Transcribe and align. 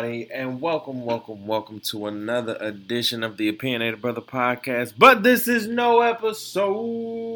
everybody, 0.00 0.30
and 0.32 0.60
welcome, 0.62 1.04
welcome, 1.04 1.46
welcome 1.46 1.78
to 1.78 2.06
another 2.06 2.56
edition 2.58 3.22
of 3.22 3.36
the 3.36 3.50
Opinionated 3.50 4.00
Bruhtha 4.00 4.24
Podcast. 4.24 4.94
But 4.96 5.22
this 5.22 5.46
is 5.46 5.66
no 5.66 6.00
episode. 6.00 7.26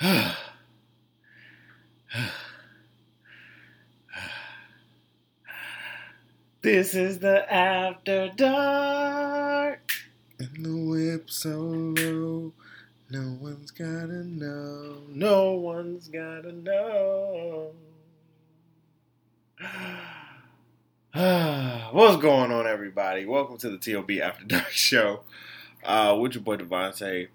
This 6.64 6.94
is 6.94 7.18
the 7.18 7.52
After 7.52 8.30
Dark. 8.34 9.92
And 10.38 10.64
the 10.64 10.74
whip 10.74 11.28
so 11.28 11.50
low, 11.50 12.54
no 13.10 13.36
one's 13.38 13.70
gotta 13.70 14.24
know. 14.24 15.02
No 15.10 15.52
one's 15.56 16.08
gotta 16.08 16.52
know. 16.52 17.72
What's 21.92 22.22
going 22.22 22.50
on, 22.50 22.66
everybody? 22.66 23.26
Welcome 23.26 23.58
to 23.58 23.68
the 23.68 23.76
TOB 23.76 24.12
After 24.22 24.46
Dark 24.46 24.70
Show. 24.70 25.20
Uh, 25.84 26.16
with 26.18 26.32
your 26.32 26.44
boy 26.44 26.56
DeVonta. 26.56 27.28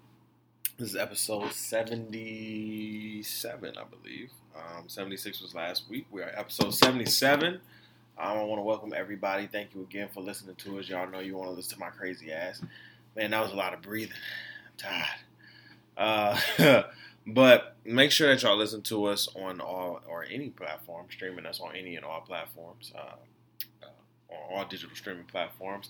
This 0.76 0.88
is 0.88 0.96
episode 0.96 1.52
77, 1.52 3.74
I 3.78 3.84
believe. 3.84 4.32
Um, 4.56 4.88
76 4.88 5.40
was 5.40 5.54
last 5.54 5.88
week. 5.88 6.06
We 6.10 6.20
are 6.20 6.32
episode 6.36 6.74
77. 6.74 7.60
I 8.20 8.34
want 8.42 8.58
to 8.58 8.62
welcome 8.62 8.92
everybody. 8.94 9.46
Thank 9.46 9.74
you 9.74 9.80
again 9.80 10.10
for 10.12 10.20
listening 10.20 10.54
to 10.56 10.78
us. 10.78 10.88
Y'all 10.90 11.08
know 11.08 11.20
you 11.20 11.38
want 11.38 11.48
to 11.48 11.54
listen 11.54 11.74
to 11.74 11.80
my 11.80 11.88
crazy 11.88 12.30
ass. 12.30 12.60
Man, 13.16 13.30
that 13.30 13.40
was 13.40 13.52
a 13.52 13.56
lot 13.56 13.72
of 13.72 13.80
breathing. 13.80 14.12
I'm 14.66 15.06
tired. 15.96 16.38
Uh, 16.68 16.82
but 17.26 17.76
make 17.86 18.10
sure 18.10 18.28
that 18.28 18.42
y'all 18.42 18.58
listen 18.58 18.82
to 18.82 19.06
us 19.06 19.26
on 19.34 19.60
all 19.62 20.02
or 20.06 20.26
any 20.30 20.50
platform, 20.50 21.06
streaming 21.10 21.46
us 21.46 21.60
on 21.60 21.74
any 21.74 21.96
and 21.96 22.04
all 22.04 22.20
platforms, 22.20 22.92
uh, 22.94 23.14
uh, 23.82 24.34
on 24.34 24.58
all 24.58 24.64
digital 24.66 24.94
streaming 24.94 25.24
platforms 25.24 25.88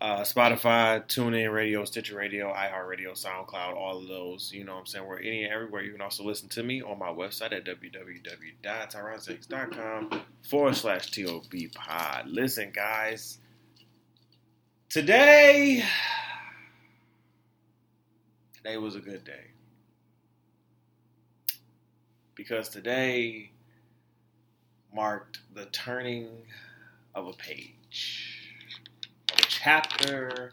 uh, 0.00 0.20
Spotify, 0.20 1.04
TuneIn 1.06 1.52
Radio, 1.52 1.84
Stitcher 1.84 2.16
Radio, 2.16 2.54
iHeartRadio, 2.54 3.12
SoundCloud, 3.12 3.76
all 3.76 3.98
of 3.98 4.08
those. 4.08 4.50
You 4.52 4.64
know 4.64 4.72
what 4.72 4.80
I'm 4.80 4.86
saying? 4.86 5.06
We're 5.06 5.18
any 5.18 5.44
and 5.44 5.52
everywhere. 5.52 5.82
You 5.82 5.92
can 5.92 6.00
also 6.00 6.24
listen 6.24 6.48
to 6.50 6.62
me 6.62 6.80
on 6.80 6.98
my 6.98 7.08
website 7.08 7.52
at 7.52 7.66
www.tyronzahicks.com 7.66 10.22
forward 10.48 10.76
slash 10.76 11.10
TOB 11.10 11.52
pod. 11.74 12.28
Listen, 12.28 12.72
guys, 12.74 13.36
today, 14.88 15.84
today 18.56 18.78
was 18.78 18.96
a 18.96 19.00
good 19.00 19.24
day. 19.24 19.48
Because 22.34 22.70
today 22.70 23.50
marked 24.94 25.40
the 25.54 25.66
turning 25.66 26.28
of 27.14 27.26
a 27.26 27.34
page 27.34 28.29
chapter 29.62 30.52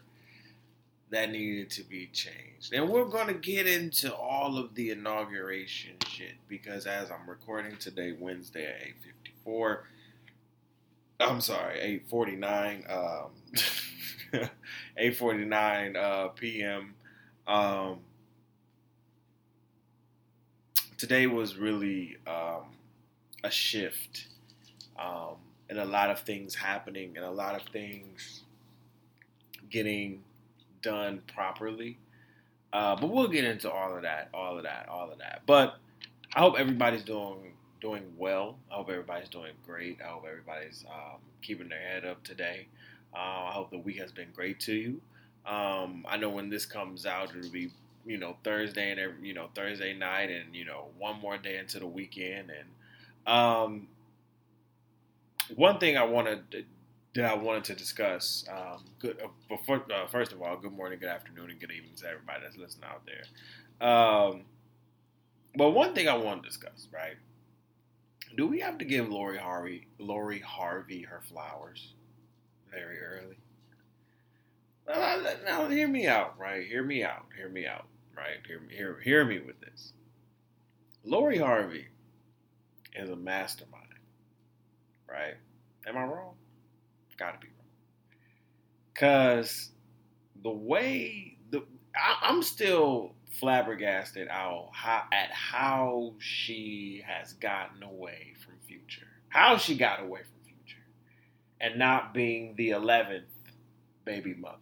that 1.10 1.30
needed 1.30 1.70
to 1.70 1.82
be 1.82 2.06
changed. 2.12 2.72
And 2.74 2.88
we're 2.88 3.06
going 3.06 3.28
to 3.28 3.34
get 3.34 3.66
into 3.66 4.14
all 4.14 4.58
of 4.58 4.74
the 4.74 4.90
inauguration 4.90 5.96
shit 6.06 6.34
because 6.48 6.86
as 6.86 7.10
I'm 7.10 7.28
recording 7.28 7.76
today, 7.78 8.14
Wednesday 8.18 8.66
at 8.66 9.46
8:54, 9.46 9.78
I'm 11.20 11.40
sorry, 11.40 12.02
8:49, 12.10 12.90
um, 12.90 13.30
8:49 15.00 15.96
uh, 15.96 16.28
p.m. 16.28 16.94
Um, 17.46 18.00
today 20.98 21.26
was 21.26 21.56
really 21.56 22.18
um, 22.26 22.76
a 23.42 23.50
shift, 23.50 24.26
um, 24.98 25.36
and 25.70 25.78
a 25.78 25.86
lot 25.86 26.10
of 26.10 26.20
things 26.20 26.54
happening, 26.54 27.16
and 27.16 27.24
a 27.24 27.30
lot 27.30 27.54
of 27.54 27.62
things 27.72 28.42
getting 29.70 30.22
done 30.82 31.22
properly. 31.26 31.98
Uh, 32.72 32.96
but 32.96 33.08
we'll 33.08 33.28
get 33.28 33.44
into 33.44 33.70
all 33.70 33.96
of 33.96 34.02
that, 34.02 34.28
all 34.34 34.56
of 34.58 34.64
that, 34.64 34.88
all 34.88 35.10
of 35.10 35.18
that. 35.18 35.42
But 35.46 35.76
I 36.34 36.40
hope 36.40 36.58
everybody's 36.58 37.02
doing 37.02 37.54
doing 37.80 38.12
well. 38.16 38.58
I 38.70 38.74
hope 38.74 38.90
everybody's 38.90 39.28
doing 39.28 39.52
great. 39.64 39.98
I 40.04 40.08
hope 40.08 40.24
everybody's 40.28 40.84
um, 40.92 41.20
keeping 41.42 41.68
their 41.68 41.80
head 41.80 42.04
up 42.04 42.22
today. 42.24 42.66
Uh, 43.14 43.18
I 43.18 43.52
hope 43.52 43.70
the 43.70 43.78
week 43.78 43.98
has 43.98 44.12
been 44.12 44.28
great 44.34 44.60
to 44.60 44.74
you. 44.74 45.00
Um, 45.46 46.04
I 46.08 46.16
know 46.16 46.28
when 46.28 46.50
this 46.50 46.66
comes 46.66 47.06
out, 47.06 47.34
it'll 47.34 47.50
be 47.50 47.70
you 48.04 48.18
know 48.18 48.36
Thursday 48.44 48.90
and 48.90 49.00
every, 49.00 49.26
you 49.26 49.34
know 49.34 49.48
Thursday 49.54 49.94
night, 49.94 50.30
and 50.30 50.54
you 50.54 50.64
know 50.64 50.88
one 50.98 51.20
more 51.20 51.38
day 51.38 51.56
into 51.56 51.78
the 51.78 51.86
weekend. 51.86 52.50
And 52.50 53.34
um, 53.34 53.88
one 55.54 55.78
thing 55.78 55.96
I 55.96 56.04
want 56.04 56.50
to 56.50 56.64
that 57.14 57.24
I 57.24 57.34
wanted 57.34 57.64
to 57.64 57.74
discuss. 57.74 58.44
Um, 58.50 58.84
good. 58.98 59.20
Uh, 59.22 59.28
before, 59.48 59.84
uh, 59.92 60.06
first 60.06 60.32
of 60.32 60.42
all, 60.42 60.56
good 60.56 60.72
morning, 60.72 60.98
good 60.98 61.08
afternoon, 61.08 61.50
and 61.50 61.60
good 61.60 61.70
evening 61.70 61.94
to 61.96 62.06
everybody 62.06 62.40
that's 62.42 62.56
listening 62.56 62.88
out 62.90 63.02
there. 63.06 63.88
Um, 63.88 64.42
but 65.56 65.70
one 65.70 65.94
thing 65.94 66.08
I 66.08 66.16
want 66.16 66.42
to 66.42 66.48
discuss, 66.48 66.88
right? 66.92 67.16
Do 68.36 68.46
we 68.46 68.60
have 68.60 68.78
to 68.78 68.84
give 68.84 69.08
Lori 69.08 69.38
Harvey, 69.38 69.86
Lori 69.98 70.40
Harvey, 70.40 71.02
her 71.02 71.22
flowers 71.22 71.94
very 72.70 72.98
early? 73.00 73.38
Now, 74.86 75.18
now, 75.44 75.68
hear 75.68 75.88
me 75.88 76.06
out, 76.06 76.38
right? 76.38 76.66
Hear 76.66 76.82
me 76.82 77.04
out. 77.04 77.26
Hear 77.36 77.48
me 77.48 77.66
out, 77.66 77.86
right? 78.16 78.36
Hear, 78.46 78.60
hear, 78.70 79.00
hear 79.00 79.24
me 79.24 79.38
with 79.40 79.60
this. 79.60 79.92
Lori 81.04 81.38
Harvey 81.38 81.88
is 82.94 83.10
a 83.10 83.16
mastermind, 83.16 83.84
right? 85.08 85.34
Am 85.86 85.96
I 85.96 86.04
wrong? 86.04 86.34
Got 87.18 87.32
to 87.32 87.38
be 87.40 87.48
wrong. 87.48 87.54
Cause 88.94 89.70
the 90.42 90.50
way 90.50 91.36
the 91.50 91.64
I, 91.94 92.30
am 92.30 92.42
still 92.42 93.14
flabbergasted 93.40 94.28
how, 94.28 94.70
how 94.72 95.04
at 95.12 95.30
how 95.30 96.14
she 96.18 97.02
has 97.06 97.32
gotten 97.34 97.82
away 97.82 98.34
from 98.44 98.54
Future. 98.66 99.06
How 99.28 99.56
she 99.56 99.76
got 99.76 100.00
away 100.00 100.20
from 100.20 100.44
Future, 100.44 100.84
and 101.60 101.78
not 101.78 102.14
being 102.14 102.54
the 102.56 102.70
eleventh 102.70 103.26
baby 104.04 104.34
mother. 104.34 104.56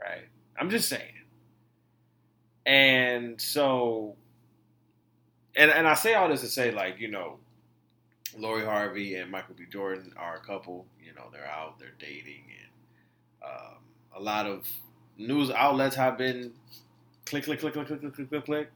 Right. 0.00 0.28
I'm 0.58 0.70
just 0.70 0.88
saying. 0.88 1.14
And 2.66 3.40
so, 3.40 4.16
and 5.56 5.70
and 5.70 5.88
I 5.88 5.94
say 5.94 6.14
all 6.14 6.28
this 6.28 6.42
to 6.42 6.48
say 6.48 6.70
like 6.70 6.98
you 6.98 7.10
know 7.10 7.38
Lori 8.36 8.64
Harvey 8.64 9.16
and 9.16 9.30
Michael 9.30 9.54
B. 9.54 9.64
Jordan 9.70 10.12
are 10.16 10.36
a 10.36 10.40
couple. 10.40 10.86
You 11.04 11.14
know, 11.14 11.28
they're 11.32 11.46
out, 11.46 11.78
they're 11.78 11.94
dating, 11.98 12.44
and 12.60 13.50
um, 13.50 13.76
a 14.14 14.20
lot 14.20 14.46
of 14.46 14.66
news 15.18 15.50
outlets 15.50 15.96
have 15.96 16.18
been 16.18 16.52
click, 17.26 17.44
click, 17.44 17.60
click, 17.60 17.72
click, 17.74 17.86
click, 17.86 18.00
click, 18.00 18.14
click, 18.14 18.28
click, 18.28 18.44
click. 18.44 18.72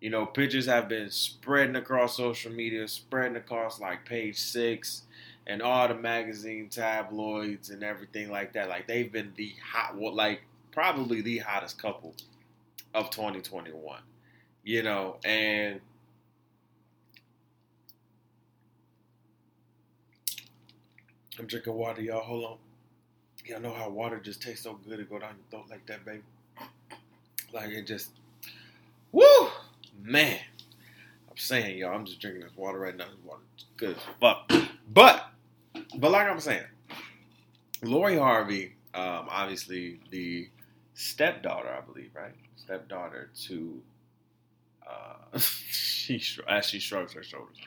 You 0.00 0.10
know, 0.10 0.26
pictures 0.26 0.66
have 0.66 0.88
been 0.88 1.10
spreading 1.10 1.76
across 1.76 2.16
social 2.16 2.52
media, 2.52 2.86
spreading 2.86 3.36
across 3.36 3.80
like 3.80 4.04
page 4.04 4.38
six 4.38 5.02
and 5.46 5.62
all 5.62 5.88
the 5.88 5.94
magazine 5.94 6.68
tabloids 6.68 7.70
and 7.70 7.82
everything 7.82 8.30
like 8.30 8.52
that. 8.54 8.68
Like 8.68 8.86
they've 8.86 9.10
been 9.10 9.32
the 9.36 9.52
hot, 9.72 9.96
well, 9.96 10.14
like 10.14 10.42
probably 10.72 11.22
the 11.22 11.38
hottest 11.38 11.80
couple 11.80 12.14
of 12.94 13.10
2021. 13.10 14.00
You 14.64 14.82
know, 14.82 15.16
and 15.24 15.80
I'm 21.38 21.46
drinking 21.46 21.74
water, 21.74 22.00
y'all. 22.02 22.22
Hold 22.22 22.44
on. 22.44 22.56
Y'all 23.44 23.60
know 23.60 23.72
how 23.72 23.88
water 23.88 24.18
just 24.18 24.42
tastes 24.42 24.64
so 24.64 24.74
good 24.88 24.98
to 24.98 25.04
go 25.04 25.18
down 25.18 25.34
your 25.36 25.60
throat 25.60 25.70
like 25.70 25.86
that, 25.86 26.04
baby. 26.04 26.22
Like 27.52 27.70
it 27.70 27.86
just, 27.86 28.10
woo, 29.12 29.48
man. 30.02 30.38
I'm 31.30 31.36
saying, 31.36 31.78
y'all, 31.78 31.94
I'm 31.94 32.04
just 32.04 32.20
drinking 32.20 32.42
this 32.42 32.56
water 32.56 32.78
right 32.78 32.96
now. 32.96 33.04
This 33.04 33.16
water 33.24 33.42
good 33.76 33.96
as 33.96 34.02
fuck. 34.20 34.50
But, 34.92 35.26
but 35.96 36.10
like 36.10 36.26
I'm 36.26 36.40
saying, 36.40 36.64
Lori 37.82 38.16
Harvey, 38.16 38.74
um, 38.94 39.26
obviously 39.30 40.00
the 40.10 40.48
stepdaughter, 40.94 41.68
I 41.68 41.80
believe, 41.82 42.10
right? 42.14 42.34
Stepdaughter 42.56 43.30
to, 43.46 43.82
uh, 44.88 45.38
she 45.38 46.20
as 46.48 46.66
she 46.66 46.80
shrugs 46.80 47.12
her 47.12 47.22
shoulders. 47.22 47.58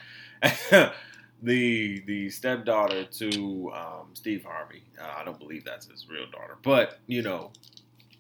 the 1.42 2.02
the 2.06 2.30
stepdaughter 2.30 3.06
to 3.06 3.72
um, 3.76 4.08
Steve 4.14 4.44
Harvey. 4.46 4.84
Uh, 5.02 5.14
I 5.18 5.24
don't 5.24 5.40
believe 5.40 5.66
that's 5.66 5.88
his 5.88 6.08
real 6.10 6.30
daughter, 6.32 6.58
but 6.64 7.00
you 7.08 7.22
know, 7.22 7.52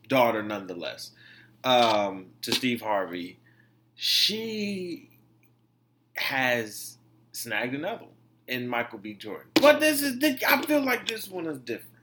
daughter 0.07 0.44
nonetheless. 0.44 1.12
Um, 1.63 2.27
to 2.44 2.54
Steve 2.54 2.81
Harvey, 2.81 3.39
she 3.95 5.10
has 6.16 6.98
snagged 7.33 7.75
another 7.75 8.06
in 8.48 8.68
Michael 8.68 9.00
B. 9.00 9.13
Jordan. 9.13 9.48
But 9.56 9.80
this 9.80 10.01
is 10.01 10.24
I 10.48 10.62
feel 10.63 10.83
like 10.83 11.07
this 11.07 11.30
one 11.30 11.48
is 11.48 11.60
different. 11.60 11.95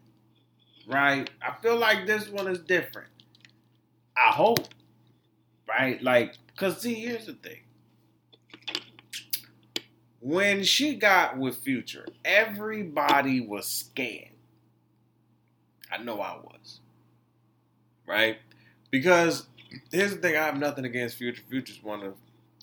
right? 0.87 1.31
I 1.43 1.55
feel 1.63 1.77
like 1.77 2.07
this 2.07 2.29
one 2.29 2.49
is 2.49 2.61
different. 2.61 3.11
I 4.17 4.31
hope, 4.33 4.69
right? 5.69 6.03
Like, 6.03 6.35
cause 6.57 6.81
see, 6.83 6.95
here's 6.95 7.27
the 7.27 7.35
thing. 7.35 7.61
When 10.21 10.65
she 10.65 10.97
got 10.97 11.39
with 11.39 11.59
Future, 11.59 12.07
everybody 12.25 13.41
was 13.41 13.67
scared. 13.67 14.31
I 15.91 15.99
know 15.99 16.21
I 16.21 16.37
was, 16.37 16.81
right? 18.07 18.39
Because 18.91 19.47
here's 19.93 20.13
the 20.15 20.21
thing: 20.21 20.37
I 20.37 20.45
have 20.45 20.59
nothing 20.59 20.85
against 20.85 21.17
Future. 21.17 21.43
Future's 21.49 21.83
one 21.83 22.03
of 22.03 22.15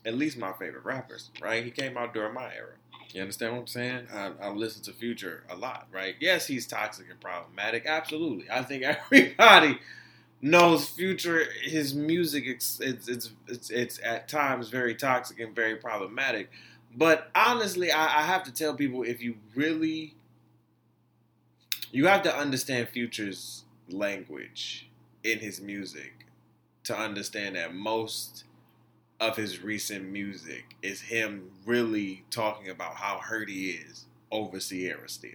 at 0.05 0.15
least 0.15 0.37
my 0.37 0.51
favorite 0.53 0.83
rappers, 0.83 1.29
right? 1.41 1.63
He 1.63 1.71
came 1.71 1.97
out 1.97 2.13
during 2.13 2.33
my 2.33 2.53
era. 2.53 2.73
You 3.13 3.21
understand 3.21 3.53
what 3.53 3.59
I'm 3.61 3.67
saying? 3.67 4.07
I, 4.13 4.31
I 4.41 4.49
listen 4.49 4.81
to 4.83 4.93
Future 4.93 5.43
a 5.49 5.55
lot, 5.55 5.87
right? 5.91 6.15
Yes, 6.19 6.47
he's 6.47 6.65
toxic 6.65 7.09
and 7.09 7.19
problematic. 7.19 7.85
Absolutely. 7.85 8.49
I 8.49 8.63
think 8.63 8.83
everybody 9.11 9.77
knows 10.41 10.89
Future. 10.89 11.45
His 11.61 11.93
music, 11.93 12.45
it's 12.47 12.79
it's 12.79 13.07
it's 13.07 13.29
it's, 13.47 13.69
it's 13.69 13.99
at 14.03 14.27
times 14.27 14.69
very 14.69 14.95
toxic 14.95 15.39
and 15.39 15.55
very 15.55 15.75
problematic. 15.75 16.49
But 16.95 17.29
honestly, 17.35 17.91
I, 17.91 18.05
I 18.05 18.21
have 18.23 18.43
to 18.43 18.53
tell 18.53 18.75
people 18.75 19.03
if 19.03 19.21
you 19.21 19.35
really, 19.55 20.15
you 21.91 22.07
have 22.07 22.23
to 22.23 22.35
understand 22.35 22.89
Future's 22.89 23.63
language 23.89 24.89
in 25.23 25.39
his 25.39 25.61
music 25.61 26.25
to 26.83 26.97
understand 26.97 27.55
that 27.55 27.73
most 27.73 28.43
of 29.19 29.37
his 29.37 29.63
recent 29.63 30.05
music 30.05 30.75
is 30.81 31.01
him 31.01 31.49
really 31.65 32.25
talking 32.29 32.69
about 32.69 32.95
how 32.95 33.19
hurt 33.19 33.49
he 33.49 33.71
is 33.71 34.05
over 34.31 34.59
Ciara 34.59 35.07
still. 35.07 35.31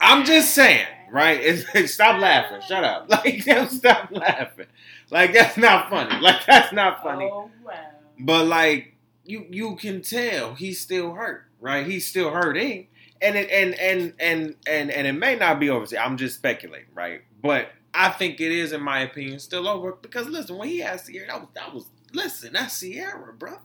I'm 0.00 0.24
just 0.24 0.54
saying, 0.54 0.86
right? 1.10 1.40
It's, 1.42 1.92
stop 1.94 2.20
laughing. 2.20 2.60
Shut 2.66 2.84
up. 2.84 3.08
Like, 3.10 3.42
stop 3.70 4.10
laughing. 4.10 4.66
Like, 5.10 5.32
that's 5.32 5.56
not 5.56 5.90
funny. 5.90 6.20
Like, 6.20 6.44
that's 6.46 6.72
not 6.72 7.02
funny. 7.02 7.28
Oh, 7.32 7.50
wow. 7.64 7.72
But 8.18 8.46
like, 8.46 8.94
you 9.24 9.46
you 9.50 9.76
can 9.76 10.02
tell 10.02 10.54
he's 10.54 10.80
still 10.80 11.12
hurt, 11.12 11.44
right? 11.60 11.86
He's 11.86 12.06
still 12.06 12.30
hurting, 12.30 12.88
and 13.20 13.36
it, 13.36 13.50
and 13.50 13.74
and 13.78 14.14
and 14.18 14.54
and 14.66 14.90
and 14.90 15.06
it 15.06 15.12
may 15.12 15.36
not 15.36 15.60
be 15.60 15.70
over. 15.70 15.86
I'm 15.98 16.16
just 16.16 16.36
speculating, 16.36 16.88
right? 16.94 17.22
But 17.42 17.70
I 17.94 18.10
think 18.10 18.40
it 18.40 18.50
is, 18.52 18.72
in 18.72 18.80
my 18.82 19.00
opinion, 19.00 19.38
still 19.38 19.68
over 19.68 19.92
because 19.92 20.28
listen, 20.28 20.56
when 20.56 20.68
he 20.68 20.82
asked 20.82 21.10
Ciara, 21.12 21.26
that 21.28 21.40
was 21.40 21.48
that 21.54 21.74
was 21.74 21.86
listen, 22.12 22.54
that's 22.54 22.80
Ciara, 22.80 23.32
brother. 23.34 23.58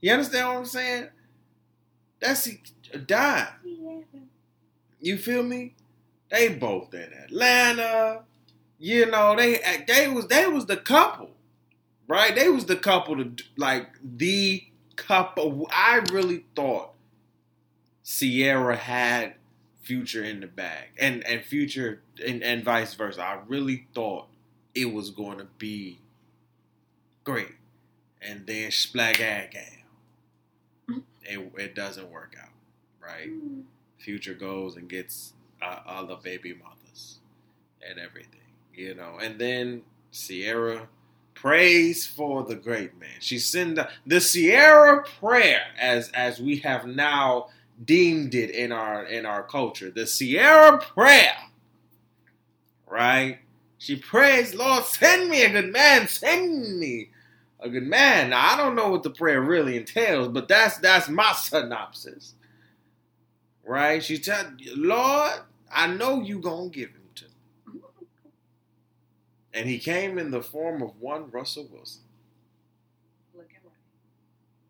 You 0.00 0.12
understand 0.12 0.48
what 0.48 0.56
I'm 0.58 0.64
saying? 0.66 1.08
That's 2.20 2.48
a 2.92 2.98
dime. 2.98 3.48
You 5.06 5.16
feel 5.16 5.44
me? 5.44 5.74
They 6.32 6.48
both 6.48 6.92
in 6.92 7.12
Atlanta. 7.12 8.22
You 8.80 9.06
know, 9.06 9.36
they 9.36 9.60
they 9.86 10.08
was 10.08 10.26
they 10.26 10.48
was 10.48 10.66
the 10.66 10.76
couple, 10.76 11.30
right? 12.08 12.34
They 12.34 12.48
was 12.48 12.64
the 12.64 12.74
couple 12.74 13.16
to 13.24 13.44
like 13.56 13.86
the 14.02 14.64
couple. 14.96 15.68
I 15.70 16.02
really 16.10 16.44
thought 16.56 16.90
Ciara 18.04 18.76
had 18.76 19.34
Future 19.80 20.24
in 20.24 20.40
the 20.40 20.48
bag, 20.48 20.88
and 20.98 21.24
and 21.24 21.44
Future 21.44 22.02
and, 22.26 22.42
and 22.42 22.64
vice 22.64 22.94
versa. 22.94 23.22
I 23.22 23.38
really 23.46 23.86
thought 23.94 24.26
it 24.74 24.92
was 24.92 25.10
going 25.10 25.38
to 25.38 25.46
be 25.56 26.00
great, 27.22 27.54
and 28.20 28.44
then 28.44 28.72
splag 28.72 29.18
mm-hmm. 29.18 30.98
it 31.22 31.52
it 31.56 31.74
doesn't 31.76 32.10
work 32.10 32.34
out, 32.42 32.50
right? 33.00 33.30
Mm-hmm. 33.30 33.60
Future 34.06 34.34
goes 34.34 34.76
and 34.76 34.88
gets 34.88 35.32
uh, 35.60 36.04
the 36.04 36.14
baby 36.14 36.54
mothers 36.54 37.18
and 37.82 37.98
everything, 37.98 38.38
you 38.72 38.94
know, 38.94 39.18
and 39.20 39.36
then 39.36 39.82
Ciara 40.12 40.86
prays 41.34 42.06
for 42.06 42.44
the 42.44 42.54
great 42.54 42.96
man. 43.00 43.18
She 43.18 43.40
send 43.40 43.84
the, 44.06 44.20
Ciara 44.20 45.02
prayer, 45.18 45.62
as 45.76 46.08
as 46.10 46.38
we 46.38 46.58
have 46.58 46.86
now 46.86 47.48
deemed 47.84 48.36
it 48.36 48.50
in 48.50 48.70
our 48.70 49.02
in 49.06 49.26
our 49.26 49.42
culture, 49.42 49.90
the 49.90 50.06
Ciara 50.06 50.78
prayer, 50.78 51.36
right? 52.86 53.40
She 53.78 53.96
prays, 53.96 54.54
Lord, 54.54 54.84
send 54.84 55.28
me 55.28 55.42
a 55.42 55.50
good 55.50 55.72
man, 55.72 56.06
send 56.06 56.78
me 56.78 57.10
a 57.58 57.68
good 57.68 57.88
man. 57.88 58.30
Now 58.30 58.54
I 58.54 58.56
don't 58.56 58.76
know 58.76 58.88
what 58.88 59.02
the 59.02 59.10
prayer 59.10 59.40
really 59.40 59.76
entails, 59.76 60.28
but 60.28 60.46
that's 60.46 60.78
that's 60.78 61.08
my 61.08 61.32
synopsis. 61.32 62.35
Right? 63.66 64.02
She 64.02 64.18
tell 64.18 64.44
Lord, 64.76 65.40
I 65.72 65.88
know 65.88 66.22
you 66.22 66.38
gonna 66.38 66.68
give 66.68 66.90
him 66.90 67.08
to 67.16 67.24
me. 67.24 67.80
And 69.52 69.68
he 69.68 69.78
came 69.78 70.18
in 70.18 70.30
the 70.30 70.42
form 70.42 70.82
of 70.82 71.00
one 71.00 71.30
Russell 71.32 71.68
Wilson. 71.72 72.02
Looking 73.34 73.56
right. 73.64 73.72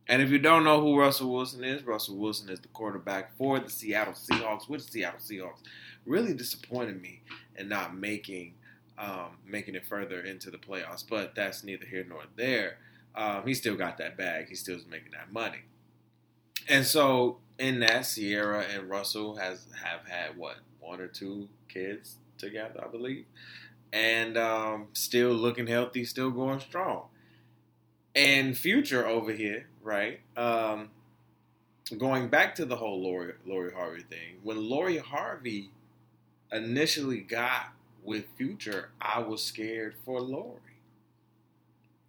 And 0.09 0.23
if 0.23 0.31
you 0.31 0.39
don't 0.39 0.65
know 0.65 0.81
who 0.81 0.99
Russell 0.99 1.31
Wilson 1.31 1.63
is, 1.63 1.85
Russell 1.85 2.17
Wilson 2.17 2.49
is 2.49 2.61
the 2.61 2.69
quarterback 2.69 3.37
for 3.37 3.61
the 3.61 3.69
Seattle 3.69 4.15
Seahawks. 4.15 4.67
which 4.67 4.87
the 4.87 4.91
Seattle 4.93 5.21
Seahawks, 5.21 5.61
really 6.07 6.33
disappointed 6.33 7.03
me 7.03 7.21
in 7.57 7.69
not 7.69 7.95
making 7.95 8.55
um, 8.99 9.37
making 9.47 9.75
it 9.75 9.85
further 9.85 10.23
into 10.23 10.51
the 10.51 10.57
playoffs. 10.57 11.05
But 11.07 11.35
that's 11.35 11.63
neither 11.63 11.85
here 11.85 12.07
nor 12.09 12.23
there. 12.35 12.79
Um, 13.15 13.47
he 13.47 13.53
still 13.53 13.77
got 13.77 13.99
that 13.99 14.17
bag. 14.17 14.49
He 14.49 14.55
still 14.55 14.77
is 14.77 14.87
making 14.87 15.13
that 15.13 15.31
money. 15.31 15.61
And 16.69 16.85
so 16.85 17.39
in 17.59 17.81
that, 17.81 18.03
Ciara 18.03 18.65
and 18.75 18.89
Russell 18.89 19.37
has 19.37 19.67
have 19.83 20.07
had 20.07 20.37
what 20.37 20.57
one 20.81 21.01
or 21.01 21.09
two 21.09 21.49
kids 21.69 22.17
together, 22.39 22.83
I 22.85 22.89
believe, 22.89 23.25
and 23.93 24.37
um, 24.37 24.89
still 24.93 25.33
looking 25.33 25.67
healthy, 25.67 26.05
still 26.05 26.31
going 26.31 26.61
strong. 26.61 27.05
And 28.15 28.57
Future 28.57 29.07
over 29.07 29.33
here, 29.33 29.69
right? 29.83 30.21
Um, 30.37 30.91
going 31.99 32.29
back 32.29 32.55
to 32.57 32.65
the 32.65 32.77
whole 32.77 33.03
Lori, 33.03 33.35
Lori 33.47 33.73
Harvey 33.73 34.03
thing, 34.03 34.39
when 34.43 34.69
Lori 34.69 34.99
Harvey 34.99 35.71
initially 36.51 37.21
got 37.21 37.73
with 38.03 38.25
Future, 38.37 38.91
I 39.01 39.21
was 39.21 39.43
scared 39.43 39.95
for 40.05 40.21
Lori. 40.21 40.61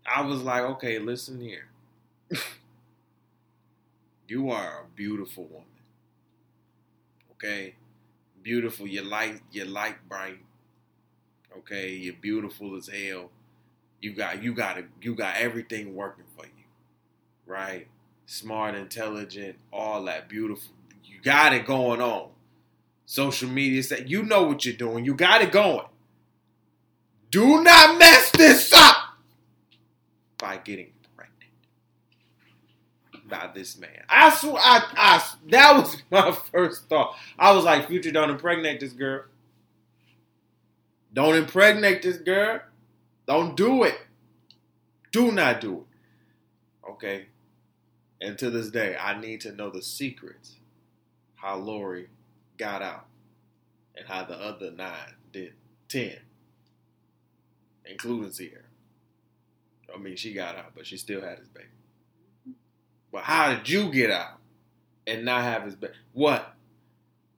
I 0.05 0.21
was 0.21 0.41
like, 0.41 0.63
okay, 0.63 0.99
listen 0.99 1.41
here. 1.41 1.67
you 4.27 4.49
are 4.51 4.81
a 4.81 4.95
beautiful 4.95 5.45
woman. 5.45 5.67
Okay? 7.33 7.75
Beautiful. 8.41 8.87
You 8.87 9.03
light 9.03 9.41
you 9.51 9.65
light 9.65 10.07
bright. 10.07 10.39
Okay, 11.57 11.91
you're 11.91 12.13
beautiful 12.13 12.75
as 12.75 12.87
hell. 12.87 13.31
You 14.01 14.13
got 14.13 14.43
you 14.43 14.53
got 14.53 14.77
you 15.01 15.15
got 15.15 15.37
everything 15.37 15.95
working 15.95 16.25
for 16.35 16.45
you. 16.45 16.51
Right? 17.45 17.87
Smart, 18.25 18.75
intelligent, 18.75 19.55
all 19.71 20.03
that 20.05 20.29
beautiful. 20.29 20.71
You 21.03 21.19
got 21.21 21.53
it 21.53 21.65
going 21.65 22.01
on. 22.01 22.29
Social 23.05 23.49
media 23.49 23.81
said 23.83 24.09
you 24.09 24.23
know 24.23 24.43
what 24.43 24.65
you're 24.65 24.75
doing. 24.75 25.05
You 25.05 25.15
got 25.15 25.41
it 25.41 25.51
going. 25.51 25.85
Do 27.31 27.61
not 27.63 27.97
mess 27.97 28.31
this 28.31 28.71
up 28.73 28.95
by 30.37 30.57
getting 30.57 30.91
by 33.27 33.49
this 33.53 33.77
man. 33.77 34.03
I 34.09 34.29
swear, 34.29 34.55
I, 34.57 34.83
I, 34.95 35.33
that 35.49 35.77
was 35.77 36.01
my 36.11 36.37
first 36.51 36.87
thought. 36.89 37.15
I 37.37 37.53
was 37.53 37.63
like, 37.63 37.87
Future, 37.87 38.11
don't 38.11 38.29
impregnate 38.29 38.79
this 38.79 38.93
girl. 38.93 39.23
Don't 41.13 41.35
impregnate 41.35 42.01
this 42.01 42.17
girl. 42.17 42.61
Don't 43.25 43.55
do 43.55 43.83
it. 43.83 43.97
Do 45.11 45.31
not 45.31 45.61
do 45.61 45.77
it. 45.79 46.89
Okay. 46.91 47.25
And 48.21 48.37
to 48.37 48.49
this 48.49 48.69
day, 48.69 48.95
I 48.99 49.19
need 49.19 49.41
to 49.41 49.51
know 49.51 49.69
the 49.69 49.81
secrets 49.81 50.55
how 51.35 51.55
Lori 51.57 52.07
got 52.57 52.81
out 52.81 53.05
and 53.95 54.07
how 54.07 54.23
the 54.25 54.35
other 54.35 54.71
nine 54.71 55.13
did 55.31 55.53
ten, 55.87 56.17
including 57.85 58.31
Ciara. 58.31 58.63
I 59.93 59.97
mean, 59.99 60.15
she 60.15 60.33
got 60.33 60.55
out, 60.55 60.73
but 60.75 60.85
she 60.85 60.97
still 60.97 61.21
had 61.21 61.39
his 61.39 61.47
baby. 61.47 61.67
But 63.11 63.23
how 63.23 63.53
did 63.53 63.69
you 63.69 63.91
get 63.91 64.11
out 64.11 64.39
and 65.05 65.25
not 65.25 65.43
have 65.43 65.63
his 65.63 65.75
baby? 65.75 65.93
What? 66.13 66.53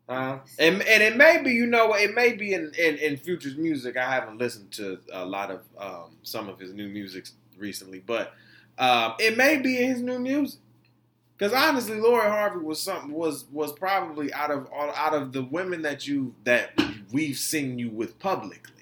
Uh, 0.07 0.39
and 0.57 0.81
and 0.81 1.03
it 1.03 1.15
may 1.15 1.41
be, 1.43 1.51
you 1.51 1.67
know, 1.67 1.93
it 1.93 2.15
may 2.15 2.33
be 2.33 2.53
in, 2.53 2.71
in, 2.79 2.97
in 2.97 3.17
Future's 3.17 3.55
music. 3.57 3.95
I 3.95 4.11
haven't 4.11 4.39
listened 4.39 4.71
to 4.73 4.99
a 5.13 5.23
lot 5.23 5.51
of 5.51 5.61
um, 5.77 6.15
some 6.23 6.49
of 6.49 6.59
his 6.59 6.73
new 6.73 6.87
music 6.87 7.27
recently, 7.57 7.99
but 7.99 8.33
um, 8.79 9.13
it 9.19 9.37
may 9.37 9.57
be 9.59 9.77
in 9.77 9.89
his 9.89 10.01
new 10.01 10.17
music. 10.17 10.59
Because 11.37 11.53
honestly, 11.53 11.99
Lori 11.99 12.27
Harvey 12.27 12.59
was 12.59 12.81
something 12.81 13.11
was 13.11 13.45
was 13.51 13.71
probably 13.73 14.33
out 14.33 14.49
of 14.49 14.67
out 14.73 15.13
of 15.13 15.31
the 15.31 15.43
women 15.43 15.83
that 15.83 16.07
you 16.07 16.33
that 16.43 16.71
we've 17.11 17.37
seen 17.37 17.77
you 17.77 17.91
with 17.91 18.17
publicly 18.17 18.79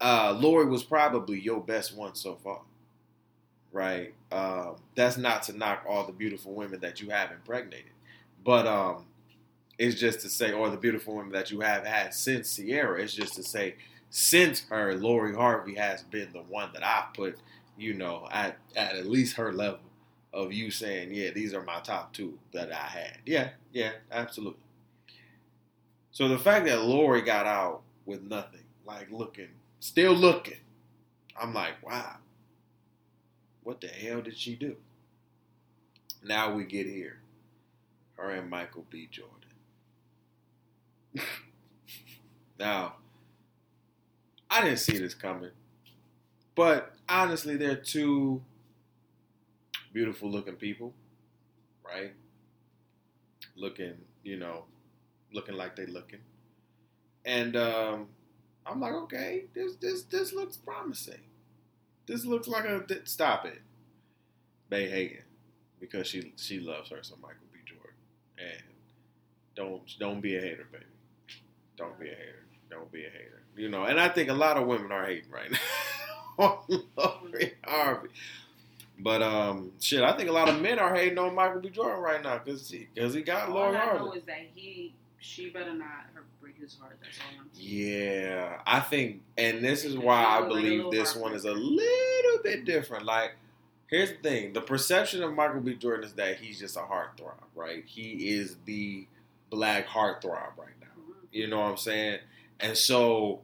uh, 0.00 0.36
Lori 0.38 0.66
was 0.66 0.84
probably 0.84 1.40
your 1.40 1.60
best 1.60 1.96
one 1.96 2.14
so 2.14 2.36
far, 2.36 2.60
right? 3.72 4.14
Um, 4.32 4.76
that's 4.94 5.16
not 5.18 5.42
to 5.44 5.56
knock 5.56 5.84
all 5.88 6.06
the 6.06 6.12
beautiful 6.12 6.54
women 6.54 6.80
that 6.80 7.00
you 7.00 7.10
have 7.10 7.30
impregnated, 7.32 7.92
but 8.44 8.66
um, 8.66 9.06
It's 9.78 9.98
just 9.98 10.20
to 10.22 10.28
say, 10.30 10.52
or 10.52 10.70
the 10.70 10.76
beautiful 10.76 11.14
women 11.14 11.32
that 11.32 11.50
you 11.50 11.60
have 11.60 11.84
had 11.86 12.12
since 12.12 12.56
Ciara. 12.56 13.00
It's 13.02 13.14
just 13.14 13.34
to 13.34 13.42
say, 13.44 13.76
since 14.10 14.64
her, 14.70 14.94
Lori 14.96 15.34
Harvey 15.34 15.74
has 15.76 16.02
been 16.04 16.32
the 16.32 16.42
one 16.42 16.70
that 16.72 16.84
I 16.84 17.04
put, 17.14 17.38
you 17.76 17.94
know, 17.94 18.26
at 18.32 18.58
at 18.76 18.96
at 18.96 19.06
least 19.06 19.36
her 19.36 19.52
level 19.52 19.80
of 20.32 20.52
you 20.52 20.70
saying, 20.70 21.12
yeah, 21.14 21.30
these 21.30 21.54
are 21.54 21.62
my 21.62 21.80
top 21.80 22.12
two 22.12 22.38
that 22.52 22.72
I 22.72 22.86
had. 22.86 23.18
Yeah, 23.24 23.50
yeah, 23.72 23.92
absolutely. 24.10 24.60
So 26.10 26.28
the 26.28 26.38
fact 26.38 26.66
that 26.66 26.82
Lori 26.84 27.22
got 27.22 27.46
out 27.46 27.82
with 28.04 28.22
nothing, 28.22 28.64
like 28.84 29.10
looking, 29.12 29.48
still 29.80 30.14
looking, 30.14 30.58
I'm 31.40 31.54
like, 31.54 31.74
wow, 31.84 32.16
what 33.68 33.82
the 33.82 33.86
hell 33.86 34.22
did 34.22 34.34
she 34.34 34.54
do? 34.54 34.76
Now 36.24 36.54
we 36.54 36.64
get 36.64 36.86
here, 36.86 37.18
her 38.16 38.30
and 38.30 38.48
Michael 38.48 38.86
B. 38.88 39.06
Jordan. 39.10 39.34
now, 42.58 42.94
I 44.48 44.62
didn't 44.62 44.78
see 44.78 44.96
this 44.96 45.12
coming, 45.12 45.50
but 46.54 46.94
honestly, 47.10 47.58
they're 47.58 47.76
two 47.76 48.40
beautiful 49.92 50.30
looking 50.30 50.56
people, 50.56 50.94
right? 51.84 52.14
Looking, 53.54 53.98
you 54.22 54.38
know, 54.38 54.64
looking 55.30 55.56
like 55.56 55.76
they 55.76 55.84
looking. 55.84 56.20
And 57.26 57.54
um, 57.54 58.06
I'm 58.64 58.80
like, 58.80 58.94
okay, 58.94 59.44
this 59.54 59.74
this 59.74 60.04
this 60.04 60.32
looks 60.32 60.56
promising. 60.56 61.27
This 62.08 62.24
looks 62.24 62.48
like 62.48 62.64
a 62.64 62.82
stop 63.04 63.44
it, 63.46 63.60
Bay 64.68 64.88
Hagen, 64.88 65.22
because 65.78 66.06
she 66.06 66.32
she 66.36 66.58
loves 66.58 66.90
her 66.90 67.02
some 67.02 67.20
Michael 67.20 67.36
B. 67.52 67.58
Jordan, 67.66 67.92
and 68.38 68.62
don't 69.54 69.82
don't 70.00 70.20
be 70.20 70.36
a 70.36 70.40
hater, 70.40 70.66
baby. 70.72 70.84
Don't 71.76 71.98
be 72.00 72.06
a 72.08 72.14
hater. 72.14 72.44
Don't 72.70 72.90
be 72.90 73.04
a 73.04 73.10
hater. 73.10 73.42
You 73.56 73.68
know, 73.68 73.84
and 73.84 74.00
I 74.00 74.08
think 74.08 74.30
a 74.30 74.34
lot 74.34 74.56
of 74.56 74.66
women 74.66 74.90
are 74.90 75.04
hating 75.04 75.30
right 75.30 75.50
now 75.50 75.58
on 76.68 76.82
Lori 76.96 77.54
Harvey. 77.64 78.08
But 79.00 79.22
um, 79.22 79.72
shit, 79.80 80.02
I 80.02 80.16
think 80.16 80.28
a 80.28 80.32
lot 80.32 80.48
of 80.48 80.60
men 80.60 80.78
are 80.78 80.94
hating 80.94 81.18
on 81.18 81.34
Michael 81.34 81.60
B. 81.60 81.68
Jordan 81.70 82.00
right 82.02 82.22
now 82.22 82.38
because 82.38 82.68
he, 82.70 82.88
cause 82.96 83.14
he 83.14 83.22
got 83.22 83.48
All 83.48 83.54
Lori 83.54 83.76
I 83.76 83.84
know 83.86 83.98
Harvey. 83.98 84.18
is 84.18 84.24
that 84.24 84.46
he, 84.54 84.94
she 85.20 85.50
better 85.50 85.74
not 85.74 86.06
her 86.14 86.24
break 86.40 86.56
his 86.58 86.76
heart. 86.76 86.96
That's 87.02 87.18
all 87.18 87.40
I'm 87.40 87.48
saying. 87.52 87.68
Yeah, 87.68 88.60
I 88.66 88.80
think, 88.80 89.22
and 89.36 89.64
this 89.64 89.84
is 89.84 89.96
why 89.96 90.22
I 90.22 90.40
look 90.40 90.50
like 90.50 90.62
believe 90.62 90.90
this 90.90 91.16
one 91.16 91.32
is 91.34 91.44
a 91.44 91.52
little 91.52 92.42
bit 92.42 92.64
different. 92.64 93.04
Like, 93.04 93.32
here's 93.88 94.10
the 94.10 94.16
thing: 94.18 94.52
the 94.52 94.60
perception 94.60 95.22
of 95.22 95.32
Michael 95.34 95.60
B. 95.60 95.74
Jordan 95.74 96.04
is 96.04 96.14
that 96.14 96.36
he's 96.38 96.58
just 96.58 96.76
a 96.76 96.80
heartthrob, 96.80 97.42
right? 97.54 97.84
He 97.86 98.30
is 98.30 98.56
the 98.64 99.06
black 99.50 99.86
heartthrob 99.86 100.56
right 100.56 100.78
now. 100.80 100.86
Mhm. 100.98 101.14
You 101.32 101.46
know 101.48 101.60
what 101.60 101.70
I'm 101.70 101.76
saying? 101.76 102.20
And 102.60 102.76
so, 102.76 103.40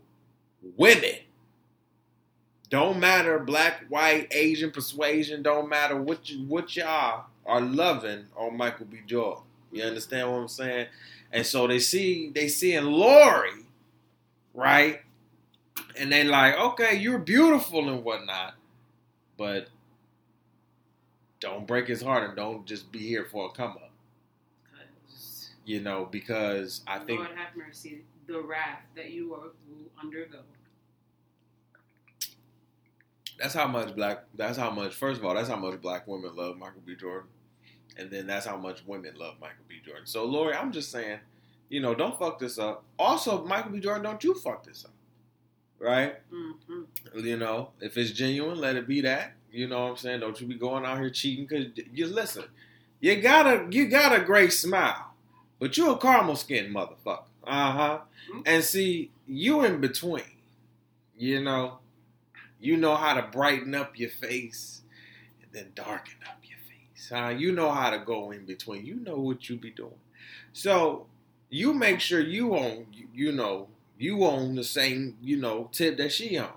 women 0.77 1.15
don't 2.71 2.99
matter 2.99 3.39
black, 3.39 3.85
white, 3.89 4.29
Asian 4.33 4.71
persuasion. 4.71 5.43
Don't 5.43 5.69
matter 5.69 5.97
what 6.01 6.29
you 6.31 6.45
what 6.47 6.75
y'all 6.77 7.27
are 7.47 7.61
loving 7.61 8.27
on 8.37 8.57
Michael 8.57 8.87
B. 8.87 8.99
Jordan. 9.07 9.43
You 9.71 9.83
understand 9.85 10.31
what 10.31 10.39
I'm 10.39 10.49
saying? 10.49 10.87
And 11.35 11.45
so 11.45 11.67
they 11.67 11.81
see 11.81 12.31
they 12.31 12.47
see 12.47 12.75
in 12.75 12.87
Lori, 12.87 13.65
right? 14.55 15.01
And 15.99 16.13
they 16.13 16.23
like, 16.23 16.57
okay, 16.57 16.95
you're 16.97 17.19
beautiful 17.19 17.89
and 17.89 18.05
whatnot, 18.05 18.55
but 19.37 19.67
don't 21.41 21.67
break 21.67 21.89
his 21.89 22.01
heart 22.01 22.23
and 22.23 22.37
don't 22.37 22.65
just 22.67 22.93
be 22.93 23.01
here 23.01 23.25
for 23.25 23.47
a 23.47 23.51
come 23.51 23.73
up. 23.73 23.91
You 25.65 25.81
know, 25.81 26.07
because 26.09 26.83
I 26.87 27.01
think 27.01 27.19
Lord 27.19 27.33
have 27.37 27.57
mercy, 27.57 28.03
the 28.29 28.41
wrath 28.41 28.83
that 28.95 29.11
you 29.11 29.29
will 29.31 29.51
undergo. 30.01 30.39
That's 33.41 33.55
how 33.55 33.67
much 33.67 33.97
black. 33.97 34.25
That's 34.35 34.57
how 34.57 34.71
much. 34.71 34.95
First 34.95 35.19
of 35.19 35.27
all, 35.27 35.35
that's 35.35 35.49
how 35.49 35.57
much 35.57 35.81
black 35.81 36.07
women 36.07 36.37
love 36.37 36.57
Michael 36.59 36.83
B. 36.87 36.95
Jordan, 36.95 37.29
and 37.97 38.11
then 38.11 38.27
that's 38.27 38.47
how 38.47 38.57
much 38.57 38.85
women 38.87 39.15
love 39.17 39.35
Michael 39.41 39.65
B. 39.69 39.77
Jordan. 39.85 40.07
So, 40.07 40.25
Lori, 40.25 40.55
I'm 40.55 40.73
just 40.73 40.91
saying, 40.91 41.19
you 41.69 41.81
know, 41.81 41.95
don't 41.95 42.19
fuck 42.19 42.39
this 42.39 42.59
up. 42.59 42.85
Also, 42.99 43.45
Michael 43.45 43.73
B. 43.73 43.81
Jordan, 43.81 44.03
don't 44.05 44.23
you 44.25 44.35
fuck 44.35 44.65
this 44.65 44.85
up, 44.85 44.93
right? 45.79 46.17
hmm 46.31 46.83
You 47.15 47.37
know, 47.37 47.71
if 47.81 47.97
it's 47.97 48.11
genuine, 48.13 48.59
let 48.59 48.77
it 48.77 48.87
be 48.89 49.01
that. 49.03 49.33
You 49.51 49.69
know 49.69 49.85
what 49.85 49.91
I'm 49.91 49.97
saying? 49.97 50.21
Don't 50.21 50.41
you 50.41 50.47
be 50.49 50.55
going 50.55 50.85
out 50.85 50.99
here 50.99 51.11
cheating 51.11 51.47
because 51.47 51.67
you 51.93 52.07
listen. 52.09 52.45
You 53.01 53.21
got 53.21 53.47
a 53.47 53.67
you 53.71 53.87
got 53.89 54.19
a 54.19 54.25
great 54.25 54.53
smile, 54.53 55.13
but 55.61 55.77
you 55.77 55.91
a 55.91 55.99
caramel 55.99 56.37
skinned 56.37 56.75
motherfucker. 56.75 57.25
Uh 57.47 57.73
huh. 57.73 57.99
Mhm. 58.33 58.43
And 58.47 58.65
see, 58.65 59.11
you 59.27 59.65
in 59.65 59.81
between. 59.81 60.25
You 61.17 61.41
know, 61.43 61.79
you 62.61 62.77
know 62.77 62.97
how 62.97 63.15
to 63.15 63.23
brighten 63.23 63.75
up 63.75 63.99
your 63.99 64.11
face 64.11 64.83
and 65.43 65.51
then 65.53 65.73
darken 65.75 66.17
up 66.29 66.39
You 67.13 67.53
know 67.53 67.71
how 67.71 67.91
to 67.91 67.99
go 67.99 68.31
in 68.31 68.47
between. 68.47 68.85
You 68.87 68.97
know 68.97 69.17
what 69.17 69.49
you 69.49 69.57
be 69.57 69.71
doing. 69.71 69.99
So 70.53 71.07
you 71.51 71.73
make 71.75 72.01
sure 72.01 72.21
you 72.21 72.55
own, 72.57 72.87
You, 72.93 73.09
you 73.15 73.33
know 73.33 73.69
you 73.99 74.25
own 74.25 74.57
the 74.57 74.65
same 74.65 75.17
you 75.23 75.37
know 75.37 75.69
tip 75.73 75.97
that 75.99 76.13
she 76.13 76.37
on. 76.39 76.51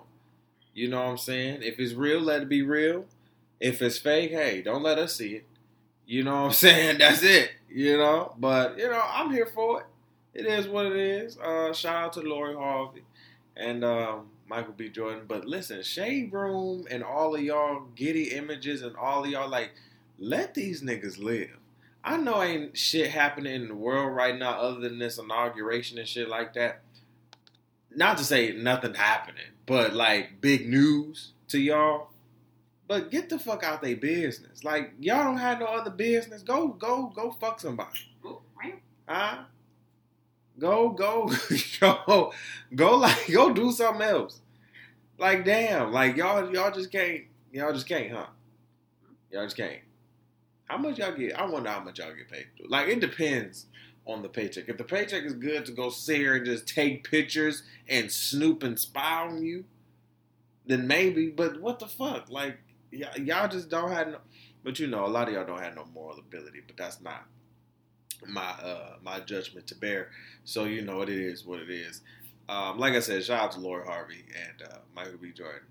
You 0.73 0.89
know 0.89 0.99
what 1.03 1.09
I'm 1.11 1.17
saying? 1.17 1.63
If 1.63 1.79
it's 1.79 1.93
real, 1.93 2.19
let 2.21 2.43
it 2.43 2.49
be 2.49 2.61
real. 2.61 3.05
If 3.59 3.81
it's 3.81 3.97
fake, 3.97 4.31
hey, 4.31 4.61
don't 4.61 4.83
let 4.83 4.99
us 4.99 5.15
see 5.15 5.35
it. 5.35 5.45
You 6.05 6.23
know 6.23 6.33
what 6.35 6.47
I'm 6.47 6.53
saying? 6.53 6.99
That's 6.99 7.23
it. 7.23 7.51
You 7.69 7.97
know, 7.97 8.33
but 8.39 8.77
you 8.77 8.87
know, 8.89 9.01
I'm 9.05 9.31
here 9.31 9.45
for 9.47 9.81
it. 9.81 9.85
It 10.33 10.45
is 10.45 10.67
what 10.67 10.85
it 10.87 10.95
is. 10.95 11.37
Uh, 11.37 11.73
shout 11.73 11.95
out 12.05 12.13
to 12.13 12.21
Lori 12.21 12.55
Harvey 12.55 13.03
and 13.55 13.83
um, 13.83 14.27
Michael 14.47 14.73
B. 14.77 14.89
Jordan. 14.89 15.23
But 15.27 15.45
listen, 15.45 15.81
Shade 15.83 16.31
Room 16.31 16.85
and 16.89 17.03
all 17.03 17.35
of 17.35 17.41
y'all 17.41 17.85
Getty 17.95 18.25
Images 18.35 18.83
and 18.83 18.95
all 18.95 19.23
of 19.23 19.29
y'all 19.29 19.49
like, 19.49 19.71
let 20.19 20.53
these 20.53 20.81
niggas 20.81 21.21
live. 21.21 21.57
I 22.03 22.17
know 22.17 22.41
ain't 22.41 22.77
shit 22.77 23.11
happening 23.11 23.53
in 23.53 23.67
the 23.67 23.75
world 23.75 24.15
right 24.15 24.37
now 24.37 24.51
other 24.51 24.79
than 24.79 24.99
this 24.99 25.17
inauguration 25.17 25.97
and 25.97 26.07
shit 26.07 26.29
like 26.29 26.53
that. 26.53 26.81
Not 27.93 28.17
to 28.17 28.23
say 28.23 28.51
nothing 28.51 28.93
happening, 28.93 29.51
but 29.65 29.93
like 29.93 30.39
big 30.39 30.69
news 30.69 31.33
to 31.49 31.59
y'all. 31.59 32.09
But 32.87 33.11
get 33.11 33.27
the 33.27 33.37
fuck 33.37 33.63
out 33.63 33.81
they 33.81 33.93
business. 33.95 34.63
Like 34.63 34.93
y'all 34.99 35.23
don't 35.23 35.37
have 35.37 35.59
no 35.59 35.65
other 35.65 35.91
business. 35.91 36.43
Go, 36.43 36.69
go, 36.69 37.11
go 37.13 37.31
fuck 37.31 37.59
somebody. 37.59 37.99
Huh? 39.07 39.39
Go, 40.59 40.89
go, 40.89 41.31
go, 41.79 42.33
go, 42.75 42.97
like, 42.97 43.31
go 43.31 43.53
do 43.53 43.71
something 43.71 44.01
else. 44.01 44.41
Like, 45.19 45.45
damn, 45.45 45.91
like 45.91 46.15
y'all, 46.17 46.51
y'all 46.53 46.71
just 46.71 46.91
can't, 46.91 47.23
y'all 47.51 47.73
just 47.73 47.87
can't, 47.87 48.11
huh? 48.11 48.25
Y'all 49.31 49.43
just 49.43 49.57
can't. 49.57 49.79
How 50.67 50.77
much 50.77 50.99
y'all 50.99 51.15
get? 51.15 51.37
I 51.39 51.45
wonder 51.45 51.69
how 51.69 51.79
much 51.79 51.99
y'all 51.99 52.13
get 52.13 52.29
paid. 52.29 52.47
Like, 52.67 52.87
it 52.89 52.99
depends 52.99 53.65
on 54.05 54.21
the 54.21 54.29
paycheck. 54.29 54.67
If 54.67 54.77
the 54.77 54.83
paycheck 54.83 55.23
is 55.23 55.33
good 55.33 55.65
to 55.65 55.71
go 55.71 55.89
sit 55.89 56.17
here 56.17 56.35
and 56.35 56.45
just 56.45 56.67
take 56.67 57.09
pictures 57.09 57.63
and 57.87 58.11
snoop 58.11 58.63
and 58.63 58.79
spy 58.79 59.27
on 59.27 59.43
you, 59.43 59.65
then 60.65 60.87
maybe. 60.87 61.29
But 61.29 61.61
what 61.61 61.79
the 61.79 61.87
fuck? 61.87 62.29
Like, 62.29 62.57
y- 62.91 63.09
y'all 63.17 63.47
just 63.47 63.69
don't 63.69 63.91
have 63.91 64.07
no. 64.07 64.17
But 64.63 64.79
you 64.79 64.87
know, 64.87 65.05
a 65.05 65.07
lot 65.07 65.29
of 65.29 65.33
y'all 65.33 65.45
don't 65.45 65.61
have 65.61 65.75
no 65.75 65.85
moral 65.93 66.19
ability. 66.19 66.61
But 66.67 66.77
that's 66.77 67.01
not 67.01 67.25
my 68.27 68.49
uh 68.49 68.95
my 69.01 69.19
judgment 69.21 69.67
to 69.67 69.75
bear. 69.75 70.09
So 70.43 70.65
you 70.65 70.81
know 70.81 71.01
it 71.01 71.09
is 71.09 71.45
what 71.45 71.59
it 71.59 71.69
is. 71.69 72.01
Um, 72.49 72.77
like 72.77 72.93
I 72.93 72.99
said, 72.99 73.23
shout 73.23 73.41
out 73.41 73.51
to 73.53 73.59
Lori 73.59 73.85
Harvey 73.85 74.25
and 74.35 74.69
uh, 74.69 74.77
Michael 74.95 75.17
B. 75.21 75.31
Jordan. 75.31 75.61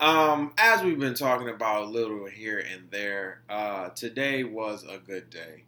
Um, 0.00 0.52
as 0.56 0.82
we've 0.82 0.98
been 0.98 1.14
talking 1.14 1.48
about 1.48 1.82
a 1.82 1.86
little 1.86 2.26
here 2.26 2.60
and 2.60 2.88
there, 2.92 3.40
uh, 3.50 3.88
today 3.88 4.44
was 4.44 4.84
a 4.88 4.98
good 4.98 5.28
day. 5.28 5.64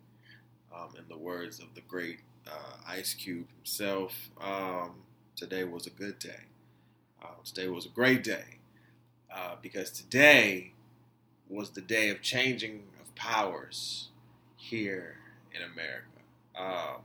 Um, 0.72 0.90
in 0.96 1.02
the 1.08 1.18
words 1.18 1.58
of 1.58 1.74
the 1.74 1.80
great 1.80 2.20
uh, 2.46 2.76
Ice 2.86 3.12
Cube 3.12 3.48
himself, 3.56 4.30
um, 4.40 5.02
today 5.34 5.64
was 5.64 5.88
a 5.88 5.90
good 5.90 6.20
day. 6.20 6.44
Uh, 7.20 7.26
today 7.44 7.66
was 7.66 7.86
a 7.86 7.88
great 7.88 8.22
day 8.22 8.58
uh, 9.34 9.56
because 9.60 9.90
today 9.90 10.74
was 11.48 11.70
the 11.70 11.80
day 11.80 12.08
of 12.08 12.22
changing 12.22 12.84
of 13.00 13.12
powers 13.16 14.10
here 14.56 15.16
in 15.52 15.60
America. 15.60 16.06
Um, 16.56 17.02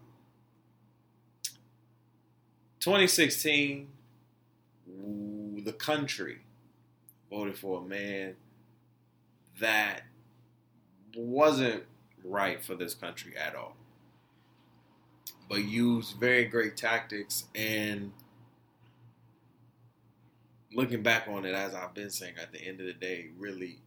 2016, 2.79 3.87
the 5.63 5.73
country 5.73 6.44
voted 7.29 7.57
for 7.57 7.81
a 7.81 7.83
man 7.83 8.35
that 9.59 10.01
wasn't 11.15 11.83
right 12.23 12.63
for 12.63 12.75
this 12.75 12.93
country 12.93 13.33
at 13.37 13.55
all, 13.55 13.75
but 15.49 15.63
used 15.63 16.19
very 16.19 16.45
great 16.45 16.75
tactics. 16.75 17.45
And 17.53 18.11
looking 20.73 21.03
back 21.03 21.27
on 21.27 21.45
it, 21.45 21.55
as 21.55 21.73
I've 21.73 21.93
been 21.93 22.09
saying, 22.09 22.33
at 22.41 22.51
the 22.51 22.61
end 22.61 22.79
of 22.79 22.85
the 22.85 22.93
day, 22.93 23.29
really 23.37 23.79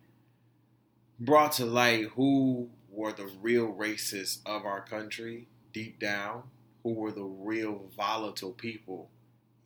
brought 1.21 1.53
to 1.53 1.67
light 1.67 2.07
who 2.17 2.69
were 2.91 3.13
the 3.13 3.31
real 3.41 3.73
racists 3.73 4.39
of 4.47 4.65
our 4.65 4.81
country 4.81 5.47
deep 5.73 5.99
down, 5.99 6.45
who 6.83 6.93
were 6.93 7.13
the 7.13 7.25
real 7.25 7.91
volatile 7.97 8.53
people, 8.53 9.11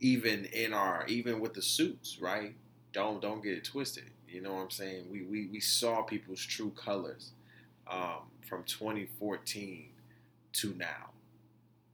even 0.00 0.46
in 0.46 0.72
our 0.72 1.04
even 1.06 1.40
with 1.40 1.54
the 1.54 1.62
suits, 1.62 2.18
right? 2.20 2.54
Don't 2.92 3.20
don't 3.20 3.42
get 3.42 3.54
it 3.54 3.64
twisted. 3.64 4.10
You 4.28 4.40
know 4.40 4.54
what 4.54 4.62
I'm 4.62 4.70
saying? 4.70 5.06
We 5.10 5.22
we, 5.22 5.46
we 5.46 5.60
saw 5.60 6.02
people's 6.02 6.44
true 6.44 6.70
colors 6.70 7.32
um, 7.90 8.30
from 8.48 8.64
2014 8.64 9.88
to 10.54 10.74
now. 10.74 11.10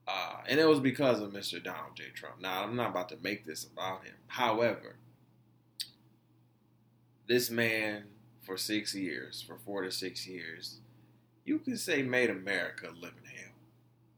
Uh, 0.06 0.36
and 0.48 0.58
it 0.58 0.66
was 0.66 0.80
because 0.80 1.20
of 1.20 1.32
Mr. 1.32 1.62
Donald 1.62 1.94
J. 1.94 2.04
Trump. 2.14 2.40
Now, 2.40 2.62
I'm 2.62 2.76
not 2.76 2.90
about 2.90 3.10
to 3.10 3.18
make 3.22 3.44
this 3.44 3.64
about 3.64 4.04
him. 4.04 4.14
However, 4.26 4.96
this 7.26 7.50
man, 7.50 8.04
for 8.40 8.56
six 8.56 8.94
years, 8.94 9.44
for 9.46 9.58
four 9.66 9.82
to 9.82 9.92
six 9.92 10.26
years, 10.26 10.78
you 11.44 11.58
can 11.58 11.76
say 11.76 12.02
made 12.02 12.30
America 12.30 12.88
live 12.98 13.12
in 13.22 13.30
hell, 13.30 13.52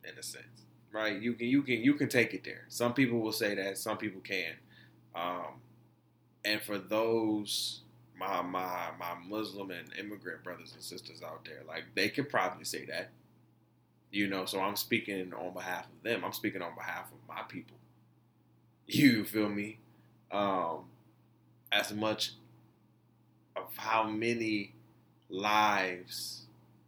in 0.04 0.16
a 0.16 0.22
sense, 0.22 0.64
right? 0.92 1.20
You 1.20 1.34
can 1.34 1.49
you 1.49 1.62
can 1.62 1.82
you 1.82 1.94
can 1.94 2.08
take 2.08 2.34
it 2.34 2.44
there. 2.44 2.64
Some 2.68 2.94
people 2.94 3.18
will 3.18 3.32
say 3.32 3.56
that, 3.56 3.76
some 3.76 3.99
people 3.99 4.20
can. 4.20 4.54
Um, 5.14 5.60
and 6.44 6.61
for 6.61 6.78
those 6.78 7.80
my 8.18 8.42
my 8.42 8.90
my 8.99 9.14
Muslim 9.26 9.70
and 9.70 9.88
immigrant 9.99 10.44
brothers 10.44 10.73
and 10.75 10.82
sisters 10.82 11.23
out 11.23 11.44
there, 11.44 11.62
like 11.66 11.85
they 11.94 12.09
could 12.09 12.28
probably 12.28 12.64
say 12.64 12.85
that. 12.87 13.11
You 14.12 14.26
know, 14.26 14.44
so 14.44 14.61
I'm 14.61 14.75
speaking 14.75 15.32
on 15.32 15.54
behalf 15.54 15.87
of 15.87 16.02
them. 16.02 16.25
I'm 16.25 16.32
speaking 16.32 16.62
on 16.62 16.75
behalf 16.75 17.06
of 17.12 17.18
my 17.28 17.42
people. 17.42 17.76
You 18.87 19.25
feel 19.25 19.49
me? 19.49 19.78
Um, 20.32 20.87
as 21.70 21.92
much 21.92 22.32
of 23.56 23.76
how 23.76 24.04
many 24.09 24.75
lives, 25.28 26.47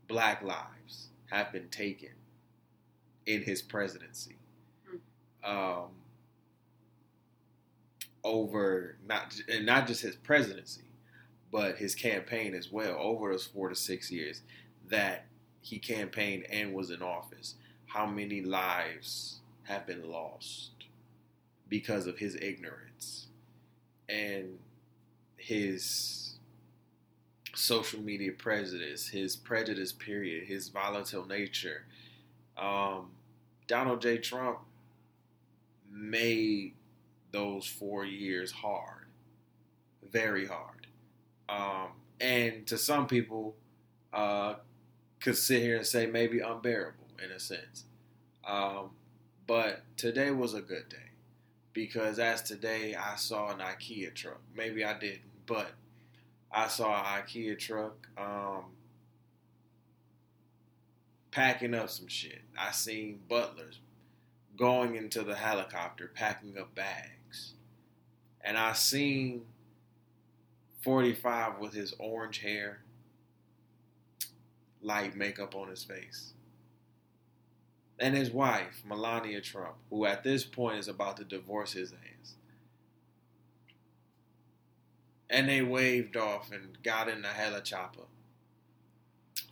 black 0.08 0.42
lives, 0.42 1.08
have 1.30 1.52
been 1.52 1.68
taken 1.68 2.10
in 3.26 3.42
his 3.42 3.62
presidency. 3.62 4.36
Um, 5.44 5.90
over 8.24 8.96
not 9.06 9.34
and 9.48 9.66
not 9.66 9.86
just 9.86 10.02
his 10.02 10.16
presidency, 10.16 10.84
but 11.50 11.76
his 11.76 11.94
campaign 11.94 12.54
as 12.54 12.70
well 12.70 12.96
over 12.98 13.32
those 13.32 13.46
four 13.46 13.68
to 13.68 13.74
six 13.74 14.10
years 14.10 14.42
that 14.88 15.26
he 15.60 15.78
campaigned 15.78 16.44
and 16.50 16.74
was 16.74 16.90
in 16.90 17.02
office. 17.02 17.54
How 17.86 18.06
many 18.06 18.40
lives 18.40 19.40
have 19.64 19.86
been 19.86 20.10
lost 20.10 20.70
because 21.68 22.06
of 22.06 22.18
his 22.18 22.36
ignorance 22.36 23.26
and 24.08 24.58
his 25.36 26.22
social 27.54 28.00
media 28.00 28.32
prejudice, 28.32 29.08
his 29.08 29.36
prejudice 29.36 29.92
period, 29.92 30.44
his 30.44 30.68
volatile 30.68 31.26
nature. 31.26 31.84
Um, 32.56 33.10
Donald 33.66 34.00
J. 34.00 34.18
Trump 34.18 34.58
made 35.90 36.74
those 37.32 37.66
four 37.66 38.04
years 38.04 38.52
hard, 38.52 39.06
very 40.10 40.46
hard. 40.46 40.86
Um, 41.48 41.88
and 42.20 42.66
to 42.68 42.78
some 42.78 43.06
people, 43.06 43.56
uh, 44.12 44.54
could 45.20 45.36
sit 45.36 45.62
here 45.62 45.76
and 45.76 45.86
say 45.86 46.06
maybe 46.06 46.40
unbearable 46.40 47.06
in 47.24 47.30
a 47.30 47.38
sense. 47.38 47.84
Um, 48.44 48.90
but 49.46 49.82
today 49.96 50.30
was 50.30 50.54
a 50.54 50.60
good 50.60 50.88
day 50.88 50.96
because 51.72 52.18
as 52.18 52.42
today 52.42 52.94
I 52.94 53.16
saw 53.16 53.50
an 53.50 53.58
IKEA 53.58 54.14
truck. 54.14 54.40
Maybe 54.54 54.84
I 54.84 54.98
didn't, 54.98 55.46
but 55.46 55.72
I 56.50 56.68
saw 56.68 56.98
an 56.98 57.22
IKEA 57.22 57.58
truck 57.58 58.08
um, 58.18 58.64
packing 61.30 61.74
up 61.74 61.88
some 61.88 62.08
shit. 62.08 62.42
I 62.58 62.72
seen 62.72 63.20
butlers 63.28 63.78
going 64.56 64.96
into 64.96 65.22
the 65.22 65.34
helicopter 65.34 66.10
packing 66.12 66.58
up 66.58 66.74
bags. 66.74 67.21
And 68.44 68.58
I 68.58 68.72
seen 68.72 69.42
45 70.82 71.58
with 71.58 71.72
his 71.72 71.94
orange 71.98 72.38
hair, 72.38 72.80
light 74.82 75.16
makeup 75.16 75.54
on 75.54 75.68
his 75.68 75.84
face. 75.84 76.32
And 77.98 78.16
his 78.16 78.30
wife, 78.30 78.82
Melania 78.84 79.40
Trump, 79.40 79.74
who 79.90 80.06
at 80.06 80.24
this 80.24 80.44
point 80.44 80.78
is 80.78 80.88
about 80.88 81.18
to 81.18 81.24
divorce 81.24 81.72
his 81.72 81.92
ass. 81.92 82.34
And 85.30 85.48
they 85.48 85.62
waved 85.62 86.16
off 86.16 86.50
and 86.50 86.82
got 86.82 87.08
in 87.08 87.22
the 87.22 87.28
helicopter. 87.28 88.02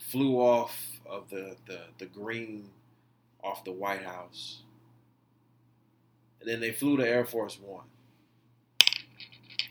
Flew 0.01 0.37
off 0.37 1.01
of 1.07 1.31
the, 1.31 1.57
the, 1.67 1.83
the 1.99 2.07
green 2.07 2.71
off 3.43 3.65
the 3.65 3.73
White 3.73 4.03
House. 4.03 4.63
And 6.41 6.49
then 6.49 6.61
they 6.61 6.73
flew 6.73 6.97
to 6.97 7.09
Air 7.09 7.25
Force 7.25 7.59
One. 7.61 7.85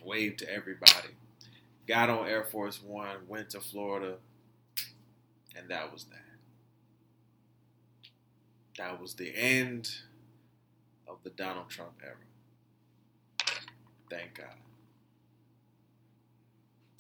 Waved 0.10 0.39
to 0.39 0.52
everybody. 0.52 1.10
Got 1.88 2.10
on 2.10 2.28
Air 2.28 2.43
Force 2.43 2.82
One, 2.82 3.17
went 3.28 3.52
to 3.52 3.62
Florida, 3.62 4.15
and 5.56 5.69
that 5.69 5.93
was 5.93 6.06
that. 6.06 6.17
That 8.80 9.00
was 9.00 9.13
the 9.13 9.32
end 9.36 9.91
of 11.08 11.17
the 11.24 11.30
Donald 11.30 11.69
Trump 11.69 11.91
era. 12.04 12.15
Thank 14.10 14.34
God. 14.34 14.56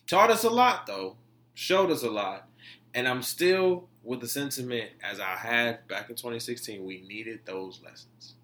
Taught 0.05 0.29
us 0.29 0.43
a 0.43 0.51
lot, 0.51 0.85
though. 0.85 1.15
Showed 1.55 1.89
us 1.89 2.03
a 2.03 2.11
lot. 2.11 2.47
And 2.93 3.07
I'm 3.07 3.23
still 3.23 3.87
with 4.03 4.21
the 4.21 4.27
sentiment 4.27 4.91
as 5.03 5.19
I 5.19 5.35
had 5.35 5.87
back 5.87 6.11
in 6.11 6.15
2016. 6.15 6.85
We 6.85 7.01
needed 7.01 7.39
those 7.45 7.81
lessons. 7.83 8.35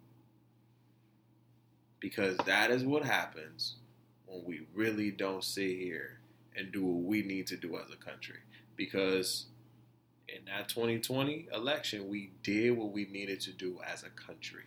Because 1.99 2.37
that 2.47 2.71
is 2.71 2.83
what 2.83 3.05
happens 3.05 3.75
when 4.35 4.45
we 4.45 4.67
really 4.73 5.11
don't 5.11 5.43
sit 5.43 5.77
here 5.77 6.19
and 6.55 6.71
do 6.71 6.85
what 6.85 7.03
we 7.03 7.21
need 7.21 7.47
to 7.47 7.57
do 7.57 7.75
as 7.77 7.89
a 7.91 7.97
country. 7.97 8.39
Because 8.75 9.45
in 10.27 10.45
that 10.45 10.69
2020 10.69 11.47
election, 11.53 12.09
we 12.09 12.31
did 12.43 12.77
what 12.77 12.91
we 12.91 13.05
needed 13.05 13.41
to 13.41 13.51
do 13.51 13.79
as 13.85 14.03
a 14.03 14.09
country. 14.09 14.63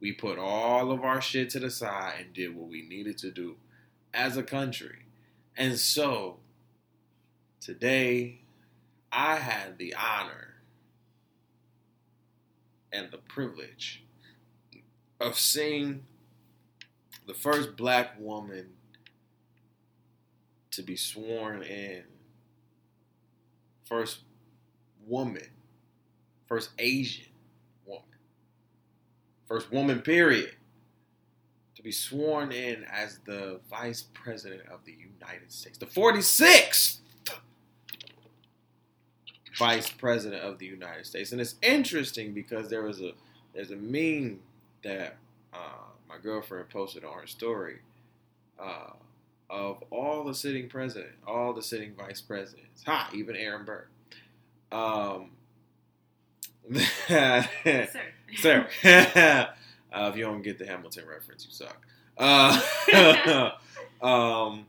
We 0.00 0.12
put 0.12 0.38
all 0.38 0.90
of 0.90 1.02
our 1.02 1.20
shit 1.20 1.50
to 1.50 1.60
the 1.60 1.70
side 1.70 2.14
and 2.18 2.32
did 2.32 2.56
what 2.56 2.68
we 2.68 2.82
needed 2.82 3.18
to 3.18 3.30
do 3.30 3.56
as 4.12 4.36
a 4.36 4.42
country. 4.42 5.06
And 5.56 5.78
so, 5.78 6.38
today, 7.60 8.40
I 9.10 9.36
had 9.36 9.78
the 9.78 9.94
honor 9.94 10.54
and 12.92 13.10
the 13.10 13.18
privilege 13.18 14.04
of 15.20 15.38
seeing 15.38 16.04
the 17.26 17.34
first 17.34 17.76
black 17.76 18.18
woman 18.18 18.70
to 20.72 20.82
be 20.82 20.96
sworn 20.96 21.62
in, 21.62 22.02
first 23.84 24.20
woman, 25.06 25.46
first 26.46 26.70
Asian 26.78 27.26
woman, 27.86 28.04
first 29.46 29.70
woman, 29.72 30.00
period, 30.00 30.54
to 31.76 31.82
be 31.82 31.92
sworn 31.92 32.52
in 32.52 32.84
as 32.84 33.18
the 33.26 33.60
vice 33.70 34.02
president 34.14 34.62
of 34.70 34.84
the 34.84 34.92
United 34.92 35.50
States, 35.52 35.78
the 35.78 35.86
46th 35.86 36.98
vice 39.58 39.90
president 39.90 40.42
of 40.42 40.58
the 40.58 40.66
United 40.66 41.06
States. 41.06 41.32
And 41.32 41.40
it's 41.40 41.56
interesting 41.62 42.32
because 42.32 42.68
there 42.68 42.82
was 42.82 43.00
a 43.00 43.12
there's 43.54 43.70
a 43.70 43.76
meme 43.76 44.40
that 44.82 45.16
uh, 45.52 45.84
my 46.08 46.16
girlfriend 46.22 46.70
posted 46.70 47.04
on 47.04 47.12
her 47.12 47.26
story 47.26 47.80
uh, 48.58 48.92
of 49.52 49.84
all 49.90 50.24
the 50.24 50.34
sitting 50.34 50.66
president, 50.66 51.12
all 51.26 51.52
the 51.52 51.62
sitting 51.62 51.94
vice 51.94 52.22
presidents, 52.22 52.82
ha, 52.84 53.10
even 53.12 53.36
Aaron 53.36 53.66
Burr. 53.66 53.86
Um, 54.72 55.32
Sir. 57.06 57.88
Sir, 58.36 58.66
uh, 58.84 59.46
if 59.92 60.16
you 60.16 60.24
don't 60.24 60.40
get 60.40 60.58
the 60.58 60.66
Hamilton 60.66 61.04
reference, 61.06 61.44
you 61.44 61.52
suck. 61.52 61.86
Uh, 62.16 63.50
um, 64.02 64.64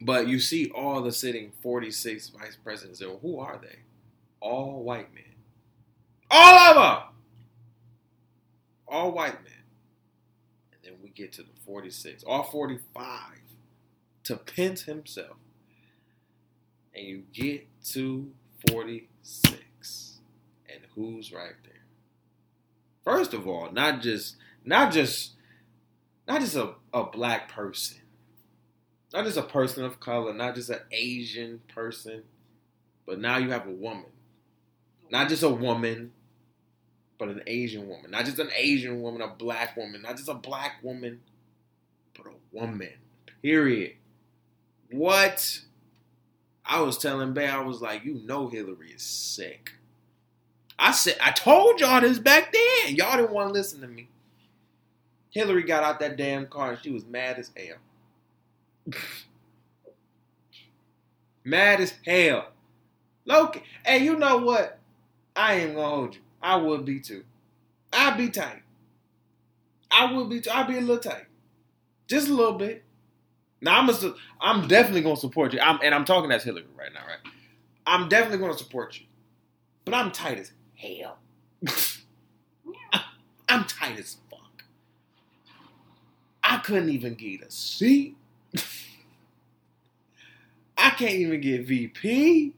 but 0.00 0.26
you 0.26 0.40
see 0.40 0.70
all 0.70 1.00
the 1.00 1.12
sitting 1.12 1.52
46 1.62 2.30
vice 2.30 2.56
presidents, 2.56 3.00
and 3.00 3.20
who 3.22 3.38
are 3.38 3.60
they? 3.62 3.76
All 4.40 4.82
white 4.82 5.14
men. 5.14 5.22
All 6.28 6.58
of 6.58 6.74
them! 6.74 7.08
All 8.88 9.12
white 9.12 9.44
men. 9.44 9.52
And 10.72 10.82
then 10.82 10.92
we 11.00 11.10
get 11.10 11.32
to 11.34 11.42
the 11.42 11.48
46, 11.64 12.24
all 12.24 12.42
45 12.42 13.06
to 14.24 14.36
Pence 14.36 14.82
himself. 14.82 15.36
And 16.94 17.06
you 17.06 17.22
get 17.32 17.66
to 17.92 18.30
46. 18.68 20.20
And 20.68 20.80
who's 20.94 21.32
right 21.32 21.54
there? 21.64 21.72
First 23.04 23.34
of 23.34 23.46
all, 23.46 23.70
not 23.72 24.02
just 24.02 24.36
not 24.64 24.92
just 24.92 25.32
not 26.28 26.40
just 26.40 26.56
a, 26.56 26.74
a 26.92 27.04
black 27.04 27.50
person. 27.50 27.98
Not 29.12 29.24
just 29.24 29.36
a 29.36 29.42
person 29.42 29.84
of 29.84 29.98
color, 29.98 30.32
not 30.32 30.54
just 30.54 30.70
an 30.70 30.80
Asian 30.92 31.60
person, 31.74 32.22
but 33.06 33.18
now 33.18 33.38
you 33.38 33.50
have 33.50 33.66
a 33.66 33.72
woman. 33.72 34.06
Not 35.10 35.28
just 35.28 35.42
a 35.42 35.48
woman, 35.48 36.12
but 37.18 37.28
an 37.28 37.42
Asian 37.46 37.88
woman. 37.88 38.12
Not 38.12 38.24
just 38.24 38.38
an 38.38 38.50
Asian 38.54 39.02
woman, 39.02 39.20
a 39.20 39.28
black 39.28 39.76
woman. 39.76 40.02
Not 40.02 40.16
just 40.16 40.28
a 40.28 40.34
black 40.34 40.76
woman, 40.82 41.20
but 42.16 42.26
a 42.26 42.34
woman. 42.52 42.92
Period. 43.42 43.94
What? 44.90 45.60
I 46.64 46.80
was 46.80 46.98
telling 46.98 47.32
Bay, 47.32 47.48
I 47.48 47.60
was 47.60 47.80
like, 47.80 48.04
you 48.04 48.14
know 48.24 48.48
Hillary 48.48 48.92
is 48.92 49.02
sick. 49.02 49.72
I 50.78 50.92
said, 50.92 51.16
I 51.20 51.30
told 51.30 51.80
y'all 51.80 52.00
this 52.00 52.18
back 52.18 52.52
then. 52.52 52.96
Y'all 52.96 53.16
didn't 53.16 53.32
want 53.32 53.48
to 53.48 53.52
listen 53.52 53.80
to 53.80 53.88
me. 53.88 54.08
Hillary 55.30 55.62
got 55.62 55.84
out 55.84 56.00
that 56.00 56.16
damn 56.16 56.46
car 56.46 56.72
and 56.72 56.82
she 56.82 56.90
was 56.90 57.04
mad 57.06 57.38
as 57.38 57.50
hell. 57.56 57.76
mad 61.44 61.80
as 61.80 61.94
hell. 62.04 62.48
Loki, 63.24 63.62
hey, 63.84 63.98
you 63.98 64.16
know 64.16 64.38
what? 64.38 64.78
I 65.36 65.54
ain't 65.54 65.74
gonna 65.74 65.88
hold 65.88 66.14
you. 66.14 66.20
I 66.42 66.56
would 66.56 66.84
be 66.84 67.00
too. 67.00 67.24
I'd 67.92 68.16
be 68.16 68.28
tight. 68.28 68.62
I 69.90 70.12
would 70.12 70.28
be. 70.28 70.40
Too. 70.40 70.50
I'd 70.50 70.66
be 70.66 70.78
a 70.78 70.80
little 70.80 70.98
tight, 70.98 71.26
just 72.06 72.28
a 72.28 72.34
little 72.34 72.54
bit. 72.54 72.84
Now 73.60 73.78
I'm 73.78 73.88
a, 73.88 74.14
I'm 74.40 74.68
definitely 74.68 75.02
gonna 75.02 75.16
support 75.16 75.52
you. 75.52 75.60
I'm, 75.60 75.78
and 75.82 75.94
I'm 75.94 76.04
talking 76.04 76.30
as 76.32 76.42
Hillary 76.42 76.64
right 76.78 76.92
now, 76.92 77.00
right? 77.06 77.18
I'm 77.86 78.08
definitely 78.08 78.38
gonna 78.38 78.56
support 78.56 78.98
you, 78.98 79.06
but 79.84 79.94
I'm 79.94 80.10
tight 80.10 80.38
as 80.38 80.52
hell. 80.76 81.18
I'm 83.48 83.64
tight 83.64 83.98
as 83.98 84.16
fuck. 84.30 84.64
I 86.42 86.58
couldn't 86.58 86.90
even 86.90 87.14
get 87.14 87.42
a 87.42 87.50
seat. 87.50 88.16
I 90.78 90.90
can't 90.90 91.14
even 91.14 91.40
get 91.40 91.66
VP. 91.66 92.54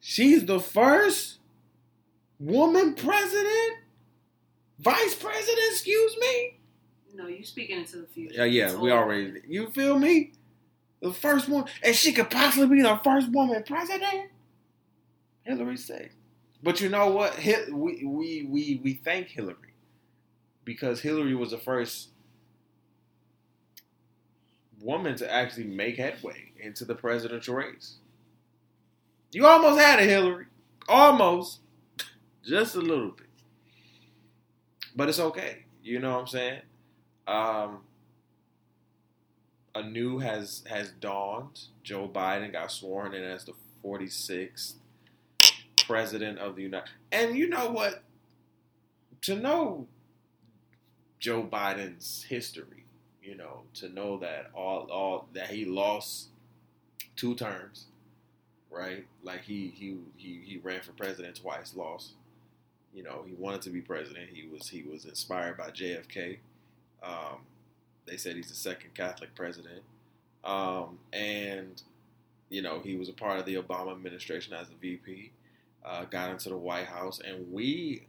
She's 0.00 0.44
the 0.44 0.60
first 0.60 1.38
woman 2.40 2.94
president, 2.94 3.78
vice 4.78 5.14
president. 5.14 5.58
Excuse 5.70 6.16
me. 6.18 6.55
No, 7.16 7.26
you 7.28 7.44
speaking 7.44 7.78
into 7.78 7.98
the 7.98 8.06
future. 8.06 8.34
Yeah, 8.36 8.44
yeah, 8.44 8.66
It's 8.66 8.74
we 8.76 8.90
already. 8.92 9.40
You 9.48 9.68
feel 9.70 9.98
me? 9.98 10.32
The 11.00 11.12
first 11.12 11.48
one, 11.48 11.64
and 11.82 11.94
she 11.94 12.12
could 12.12 12.30
possibly 12.30 12.76
be 12.76 12.82
the 12.82 13.00
first 13.02 13.30
woman 13.30 13.62
president. 13.66 14.30
Hillary 15.44 15.76
said. 15.76 16.10
But 16.62 16.80
you 16.80 16.88
know 16.88 17.08
what? 17.10 17.34
Hi- 17.38 17.70
We 17.70 18.04
we 18.04 18.46
we 18.48 18.80
we 18.82 18.94
thank 18.94 19.28
Hillary 19.28 19.74
because 20.64 21.00
Hillary 21.00 21.34
was 21.34 21.50
the 21.52 21.58
first 21.58 22.08
woman 24.80 25.16
to 25.16 25.32
actually 25.32 25.64
make 25.66 25.96
headway 25.96 26.52
into 26.60 26.84
the 26.84 26.94
presidential 26.94 27.54
race. 27.54 27.96
You 29.32 29.46
almost 29.46 29.78
had 29.80 30.00
a 30.00 30.04
Hillary. 30.04 30.46
Almost. 30.88 31.60
Just 32.44 32.74
a 32.74 32.80
little 32.80 33.10
bit. 33.10 33.26
But 34.94 35.08
it's 35.08 35.18
okay. 35.20 35.64
You 35.82 35.98
know 35.98 36.12
what 36.12 36.20
I'm 36.20 36.26
saying? 36.26 36.60
Um, 37.26 37.80
a 39.74 39.82
new 39.82 40.18
has 40.18 40.62
has 40.68 40.90
dawned. 41.00 41.60
Joe 41.82 42.08
Biden 42.12 42.52
got 42.52 42.72
sworn 42.72 43.14
in 43.14 43.22
as 43.22 43.44
the 43.44 43.52
46th 43.84 44.74
president 45.86 46.38
of 46.38 46.56
the 46.56 46.62
United. 46.62 46.88
And 47.12 47.36
you 47.36 47.48
know 47.48 47.70
what? 47.70 48.02
To 49.22 49.36
know 49.36 49.86
Joe 51.18 51.42
Biden's 51.42 52.24
history, 52.24 52.84
you 53.22 53.36
know, 53.36 53.62
to 53.74 53.88
know 53.88 54.18
that 54.18 54.50
all 54.54 54.88
all 54.90 55.28
that 55.34 55.48
he 55.48 55.64
lost 55.64 56.28
two 57.16 57.34
terms, 57.34 57.86
right? 58.70 59.06
Like 59.22 59.42
he 59.42 59.72
he 59.74 59.98
he 60.16 60.40
he 60.44 60.58
ran 60.58 60.80
for 60.80 60.92
president 60.92 61.36
twice, 61.36 61.74
lost. 61.74 62.12
You 62.94 63.02
know, 63.02 63.24
he 63.26 63.34
wanted 63.34 63.62
to 63.62 63.70
be 63.70 63.80
president. 63.80 64.30
He 64.32 64.48
was 64.48 64.68
he 64.68 64.82
was 64.82 65.04
inspired 65.04 65.56
by 65.56 65.70
JFK. 65.70 66.38
Um, 67.06 67.38
they 68.06 68.16
said 68.16 68.36
he's 68.36 68.48
the 68.48 68.54
second 68.54 68.94
Catholic 68.94 69.34
president, 69.34 69.82
um, 70.44 70.98
and 71.12 71.82
you 72.48 72.62
know 72.62 72.80
he 72.80 72.96
was 72.96 73.08
a 73.08 73.12
part 73.12 73.38
of 73.38 73.46
the 73.46 73.56
Obama 73.56 73.92
administration 73.92 74.54
as 74.54 74.68
a 74.68 74.74
VP. 74.80 75.32
Uh, 75.84 76.04
got 76.04 76.30
into 76.30 76.48
the 76.48 76.56
White 76.56 76.86
House, 76.86 77.20
and 77.24 77.52
we, 77.52 78.06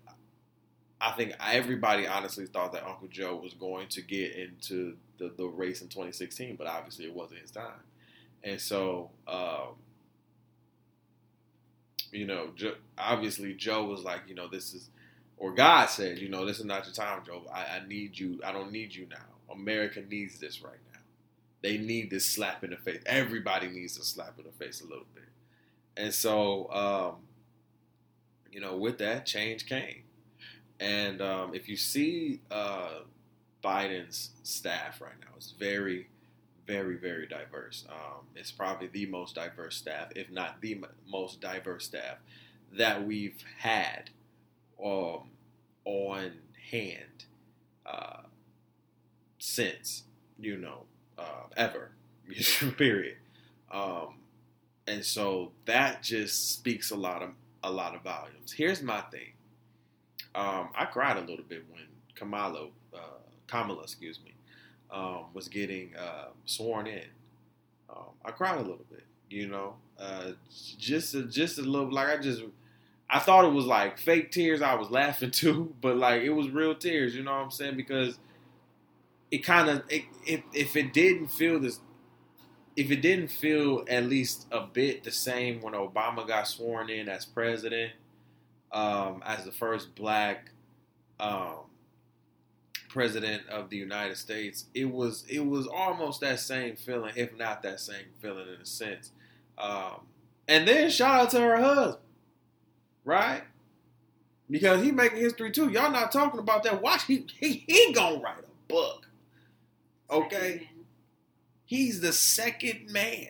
I 0.99 1.11
think 1.11 1.33
everybody 1.39 2.07
honestly 2.07 2.47
thought 2.47 2.71
that 2.73 2.83
Uncle 2.83 3.07
Joe 3.07 3.35
was 3.35 3.53
going 3.53 3.87
to 3.89 4.01
get 4.01 4.35
into 4.35 4.97
the, 5.19 5.31
the 5.37 5.45
race 5.45 5.83
in 5.83 5.87
2016, 5.87 6.55
but 6.55 6.65
obviously 6.65 7.05
it 7.05 7.13
wasn't 7.13 7.41
his 7.41 7.51
time, 7.51 7.81
and 8.43 8.59
so. 8.59 9.09
Um, 9.27 9.75
you 12.11 12.25
know, 12.25 12.49
obviously 12.97 13.53
Joe 13.53 13.83
was 13.83 14.03
like, 14.03 14.21
you 14.27 14.33
know, 14.33 14.47
this 14.47 14.73
is, 14.73 14.89
or 15.37 15.53
God 15.53 15.89
said, 15.89 16.17
you 16.17 16.29
know, 16.29 16.45
this 16.45 16.59
is 16.59 16.65
not 16.65 16.85
your 16.85 16.93
time, 16.93 17.21
Joe. 17.25 17.43
I, 17.53 17.77
I 17.77 17.87
need 17.87 18.17
you. 18.17 18.39
I 18.43 18.51
don't 18.51 18.71
need 18.71 18.93
you 18.93 19.07
now. 19.09 19.53
America 19.53 20.01
needs 20.09 20.39
this 20.39 20.61
right 20.61 20.79
now. 20.91 20.99
They 21.61 21.77
need 21.77 22.09
this 22.09 22.25
slap 22.25 22.63
in 22.63 22.71
the 22.71 22.77
face. 22.77 23.01
Everybody 23.05 23.67
needs 23.67 23.97
a 23.97 24.03
slap 24.03 24.37
in 24.37 24.45
the 24.45 24.51
face 24.51 24.81
a 24.81 24.85
little 24.85 25.05
bit. 25.13 25.23
And 25.95 26.13
so, 26.13 26.71
um, 26.71 27.15
you 28.51 28.59
know, 28.59 28.77
with 28.77 28.97
that, 28.99 29.25
change 29.25 29.65
came. 29.65 30.03
And 30.79 31.21
um, 31.21 31.55
if 31.55 31.67
you 31.67 31.75
see 31.75 32.41
uh, 32.51 32.99
Biden's 33.63 34.31
staff 34.43 35.01
right 35.01 35.19
now, 35.19 35.27
it's 35.35 35.51
very, 35.51 36.07
very, 36.67 36.97
very 36.97 37.27
diverse. 37.27 37.85
Um, 37.89 38.25
it's 38.35 38.51
probably 38.51 38.87
the 38.87 39.07
most 39.07 39.35
diverse 39.35 39.75
staff, 39.75 40.09
if 40.15 40.29
not 40.29 40.61
the 40.61 40.83
most 41.07 41.41
diverse 41.41 41.85
staff 41.85 42.17
that 42.73 43.05
we've 43.05 43.43
had 43.59 44.11
um, 44.83 45.29
on 45.85 46.31
hand 46.71 47.25
uh, 47.85 48.21
since, 49.39 50.03
you 50.39 50.57
know, 50.57 50.83
uh, 51.17 51.47
ever, 51.55 51.91
period. 52.77 53.17
Um, 53.71 54.15
and 54.87 55.03
so 55.03 55.51
that 55.65 56.01
just 56.03 56.51
speaks 56.51 56.91
a 56.91 56.95
lot 56.95 57.21
of 57.21 57.29
a 57.63 57.71
lot 57.71 57.95
of 57.95 58.01
volumes. 58.03 58.51
Here's 58.53 58.81
my 58.81 59.01
thing. 59.01 59.33
Um, 60.35 60.69
I 60.75 60.85
cried 60.85 61.17
a 61.17 61.21
little 61.21 61.43
bit 61.47 61.63
when 61.69 61.81
Kamala, 62.15 62.67
uh, 62.93 62.97
Kamala, 63.47 63.81
excuse 63.83 64.19
me, 64.23 64.33
um, 64.91 65.25
was 65.33 65.47
getting 65.47 65.95
uh, 65.95 66.27
sworn 66.45 66.87
in. 66.87 67.05
Um, 67.89 68.11
I 68.23 68.31
cried 68.31 68.57
a 68.57 68.61
little 68.61 68.85
bit, 68.89 69.03
you 69.29 69.47
know, 69.47 69.75
uh, 69.99 70.31
just 70.77 71.15
a, 71.15 71.23
just 71.23 71.57
a 71.57 71.61
little 71.63 71.91
like 71.91 72.07
I 72.09 72.17
just 72.21 72.43
I 73.09 73.19
thought 73.19 73.45
it 73.45 73.53
was 73.53 73.65
like 73.65 73.97
fake 73.97 74.31
tears. 74.31 74.61
I 74.61 74.75
was 74.75 74.89
laughing 74.89 75.31
too, 75.31 75.73
but 75.81 75.97
like 75.97 76.21
it 76.23 76.29
was 76.31 76.49
real 76.49 76.75
tears. 76.75 77.15
You 77.15 77.23
know 77.23 77.31
what 77.31 77.43
I'm 77.43 77.51
saying? 77.51 77.77
Because 77.77 78.19
it 79.31 79.39
kind 79.39 79.69
of 79.69 79.83
if 79.89 80.41
if 80.53 80.75
it 80.75 80.93
didn't 80.93 81.27
feel 81.27 81.59
this, 81.59 81.79
if 82.75 82.91
it 82.91 83.01
didn't 83.01 83.29
feel 83.29 83.83
at 83.89 84.05
least 84.05 84.47
a 84.51 84.61
bit 84.61 85.03
the 85.03 85.11
same 85.11 85.61
when 85.61 85.73
Obama 85.73 86.27
got 86.27 86.47
sworn 86.47 86.89
in 86.89 87.09
as 87.09 87.25
president, 87.25 87.93
um, 88.71 89.23
as 89.25 89.45
the 89.45 89.51
first 89.51 89.95
black 89.95 90.51
um, 91.19 91.67
president 92.89 93.47
of 93.49 93.69
the 93.69 93.77
United 93.77 94.17
States, 94.17 94.65
it 94.73 94.89
was 94.89 95.25
it 95.29 95.45
was 95.45 95.67
almost 95.67 96.21
that 96.21 96.39
same 96.39 96.75
feeling, 96.75 97.13
if 97.15 97.35
not 97.37 97.63
that 97.63 97.79
same 97.79 98.05
feeling 98.21 98.47
in 98.47 98.61
a 98.61 98.65
sense. 98.65 99.11
Um, 99.57 100.01
and 100.47 100.67
then 100.67 100.89
shout 100.89 101.21
out 101.21 101.29
to 101.31 101.39
her 101.39 101.57
husband, 101.57 102.03
right? 103.07 103.41
Because 104.49 104.83
he 104.83 104.91
making 104.91 105.19
history 105.19 105.49
too. 105.51 105.69
Y'all 105.69 105.91
not 105.91 106.11
talking 106.11 106.39
about 106.39 106.63
that. 106.63 106.81
Watch 106.81 107.05
he 107.05 107.25
he, 107.39 107.63
he 107.65 107.93
gonna 107.93 108.19
write 108.19 108.39
a 108.39 108.71
book. 108.71 109.07
Okay, 110.11 110.69
he's 111.65 112.01
the 112.01 112.13
second 112.13 112.91
man, 112.91 113.29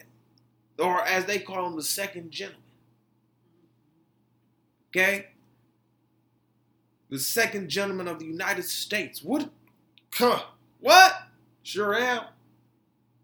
or 0.78 1.02
as 1.04 1.26
they 1.26 1.40
call 1.40 1.68
him, 1.68 1.76
the 1.76 1.84
second 1.84 2.32
gentleman. 2.32 2.62
Okay, 4.90 5.28
the 7.10 7.20
second 7.20 7.70
gentleman 7.70 8.08
of 8.08 8.20
the 8.20 8.26
United 8.26 8.66
States. 8.66 9.24
What? 9.24 9.50
Huh, 10.14 10.42
what? 10.80 11.14
Sure 11.64 11.96
am. 11.96 12.24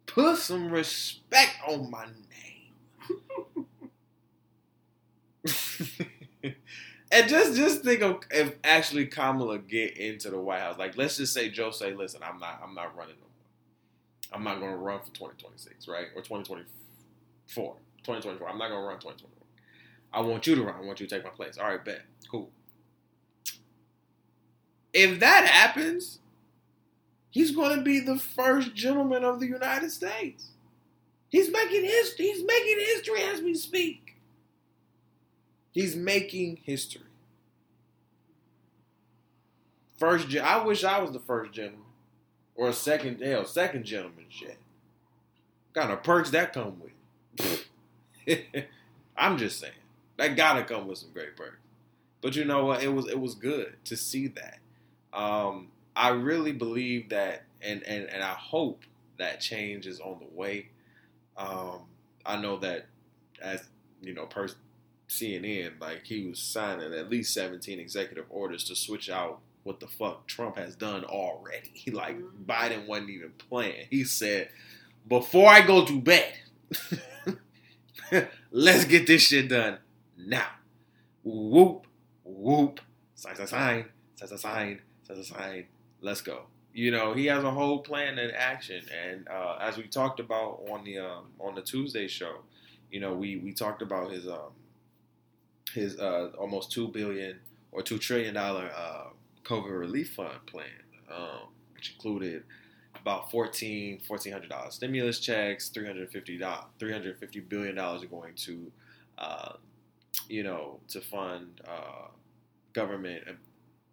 Put 0.05 0.37
some 0.37 0.69
respect 0.71 1.57
on 1.67 1.89
my 1.89 2.05
name. 2.05 3.65
and 7.13 7.29
just 7.29 7.55
just 7.55 7.83
think 7.83 8.01
of 8.01 8.21
if 8.31 8.55
actually 8.63 9.05
Kamala 9.05 9.59
get 9.59 9.97
into 9.97 10.29
the 10.29 10.39
White 10.39 10.61
House. 10.61 10.77
Like 10.77 10.97
let's 10.97 11.17
just 11.17 11.33
say 11.33 11.49
Joe 11.49 11.71
say, 11.71 11.93
listen, 11.93 12.21
I'm 12.23 12.39
not 12.39 12.61
I'm 12.63 12.73
not 12.73 12.95
running 12.97 13.15
no 13.15 13.27
more. 13.27 14.33
I'm 14.33 14.43
not 14.43 14.59
gonna 14.59 14.77
run 14.77 14.99
for 14.99 15.13
2026, 15.13 15.87
right? 15.87 16.07
Or 16.15 16.21
2024. 16.21 17.75
2024. 18.03 18.49
I'm 18.49 18.57
not 18.57 18.69
gonna 18.69 18.85
run 18.85 18.99
2024. 18.99 19.29
I 20.13 20.21
want 20.21 20.45
you 20.45 20.55
to 20.55 20.63
run. 20.63 20.75
I 20.75 20.85
want 20.85 20.99
you 20.99 21.07
to 21.07 21.15
take 21.15 21.23
my 21.23 21.31
place. 21.31 21.57
All 21.57 21.67
right, 21.67 21.83
bet. 21.83 22.01
Cool. 22.29 22.49
If 24.93 25.19
that 25.19 25.47
happens, 25.47 26.19
he's 27.31 27.51
going 27.51 27.75
to 27.75 27.81
be 27.81 27.99
the 27.99 28.17
first 28.17 28.75
gentleman 28.75 29.23
of 29.23 29.39
the 29.39 29.47
United 29.47 29.91
States. 29.91 30.51
He's 31.29 31.51
making 31.51 31.83
history. 31.83 32.27
He's 32.27 32.45
making 32.45 32.77
history 32.79 33.21
as 33.23 33.41
we 33.41 33.55
speak. 33.55 34.12
He's 35.73 35.95
making 35.95 36.59
history. 36.63 37.03
first. 40.03 40.35
I 40.35 40.63
wish 40.63 40.83
I 40.83 40.99
was 40.99 41.11
the 41.11 41.19
first 41.19 41.53
gentleman 41.53 41.85
or 42.55 42.67
a 42.67 42.73
second. 42.73 43.21
Hell, 43.21 43.45
second 43.45 43.85
gentleman 43.85 44.25
shit. 44.27 44.57
Kind 45.73 45.91
of 45.91 46.03
perks 46.03 46.29
that 46.31 46.53
come 46.53 46.81
with. 46.81 47.67
I'm 49.17 49.37
just 49.37 49.59
saying 49.59 49.73
that 50.17 50.35
gotta 50.35 50.63
come 50.63 50.87
with 50.87 50.97
some 50.97 51.11
great 51.13 51.37
perks. 51.37 51.57
But 52.21 52.35
you 52.35 52.43
know 52.43 52.65
what? 52.65 52.83
It 52.83 52.93
was 52.93 53.07
it 53.07 53.19
was 53.19 53.35
good 53.35 53.75
to 53.85 53.95
see 53.95 54.27
that. 54.27 54.59
Um, 55.13 55.69
I 55.95 56.09
really 56.09 56.51
believe 56.51 57.09
that, 57.09 57.43
and 57.61 57.81
and 57.83 58.05
and 58.09 58.23
I 58.23 58.33
hope 58.33 58.83
that 59.19 59.39
change 59.39 59.87
is 59.87 60.01
on 60.01 60.19
the 60.19 60.37
way. 60.37 60.67
Um, 61.37 61.81
I 62.25 62.37
know 62.41 62.57
that 62.57 62.87
as 63.41 63.63
you 64.01 64.13
know, 64.13 64.25
per 64.25 64.47
CNN, 65.09 65.79
like 65.79 66.05
he 66.05 66.27
was 66.27 66.39
signing 66.39 66.93
at 66.93 67.09
least 67.09 67.33
17 67.33 67.79
executive 67.79 68.25
orders 68.29 68.63
to 68.65 68.75
switch 68.75 69.09
out 69.09 69.39
what 69.63 69.79
the 69.79 69.87
fuck 69.87 70.27
Trump 70.27 70.57
has 70.57 70.75
done 70.75 71.03
already. 71.05 71.71
He, 71.73 71.91
like 71.91 72.17
mm-hmm. 72.17 72.43
Biden 72.43 72.87
wasn't 72.87 73.11
even 73.11 73.31
playing. 73.49 73.87
He 73.89 74.03
said, 74.03 74.49
"Before 75.07 75.49
I 75.49 75.61
go 75.61 75.85
to 75.85 76.01
bed, 76.01 76.33
let's 78.51 78.85
get 78.85 79.07
this 79.07 79.21
shit 79.21 79.49
done 79.49 79.79
now." 80.17 80.47
Whoop 81.23 81.87
whoop, 82.23 82.79
sign 83.15 83.35
sign 83.35 83.47
sign 83.47 83.85
sign 84.15 84.37
sign 84.37 84.79
sign 85.03 85.23
sign. 85.23 85.65
Let's 86.01 86.21
go. 86.21 86.43
You 86.73 86.91
know 86.91 87.13
he 87.13 87.27
has 87.27 87.43
a 87.43 87.51
whole 87.51 87.79
plan 87.79 88.17
in 88.17 88.31
action, 88.31 88.83
and 89.05 89.27
uh, 89.27 89.57
as 89.61 89.77
we 89.77 89.83
talked 89.83 90.19
about 90.19 90.61
on 90.69 90.83
the 90.83 90.99
um, 90.99 91.27
on 91.39 91.55
the 91.55 91.61
Tuesday 91.61 92.07
show, 92.07 92.37
you 92.91 92.99
know 92.99 93.13
we 93.13 93.37
we 93.37 93.53
talked 93.53 93.81
about 93.81 94.11
his 94.11 94.27
um, 94.27 94.51
his 95.73 95.99
uh 95.99 96.31
almost 96.37 96.71
two 96.71 96.87
billion 96.87 97.39
or 97.71 97.81
two 97.81 97.97
trillion 97.97 98.33
dollar 98.33 98.69
uh 98.75 99.05
COVID 99.43 99.77
relief 99.77 100.13
fund 100.13 100.45
plan, 100.45 100.65
um, 101.13 101.49
which 101.75 101.93
included 101.93 102.43
about 102.99 103.29
14 103.31 104.01
1400 104.07 104.49
dollars 104.49 104.75
stimulus 104.75 105.19
checks, 105.19 105.69
350 105.69 106.37
dollars 106.37 106.65
350 106.79 107.39
billion 107.41 107.75
dollars 107.75 108.03
are 108.03 108.07
going 108.07 108.33
to 108.35 108.71
uh, 109.17 109.53
you 110.29 110.43
know 110.43 110.79
to 110.87 111.01
fund 111.01 111.61
uh, 111.67 112.07
government 112.73 113.23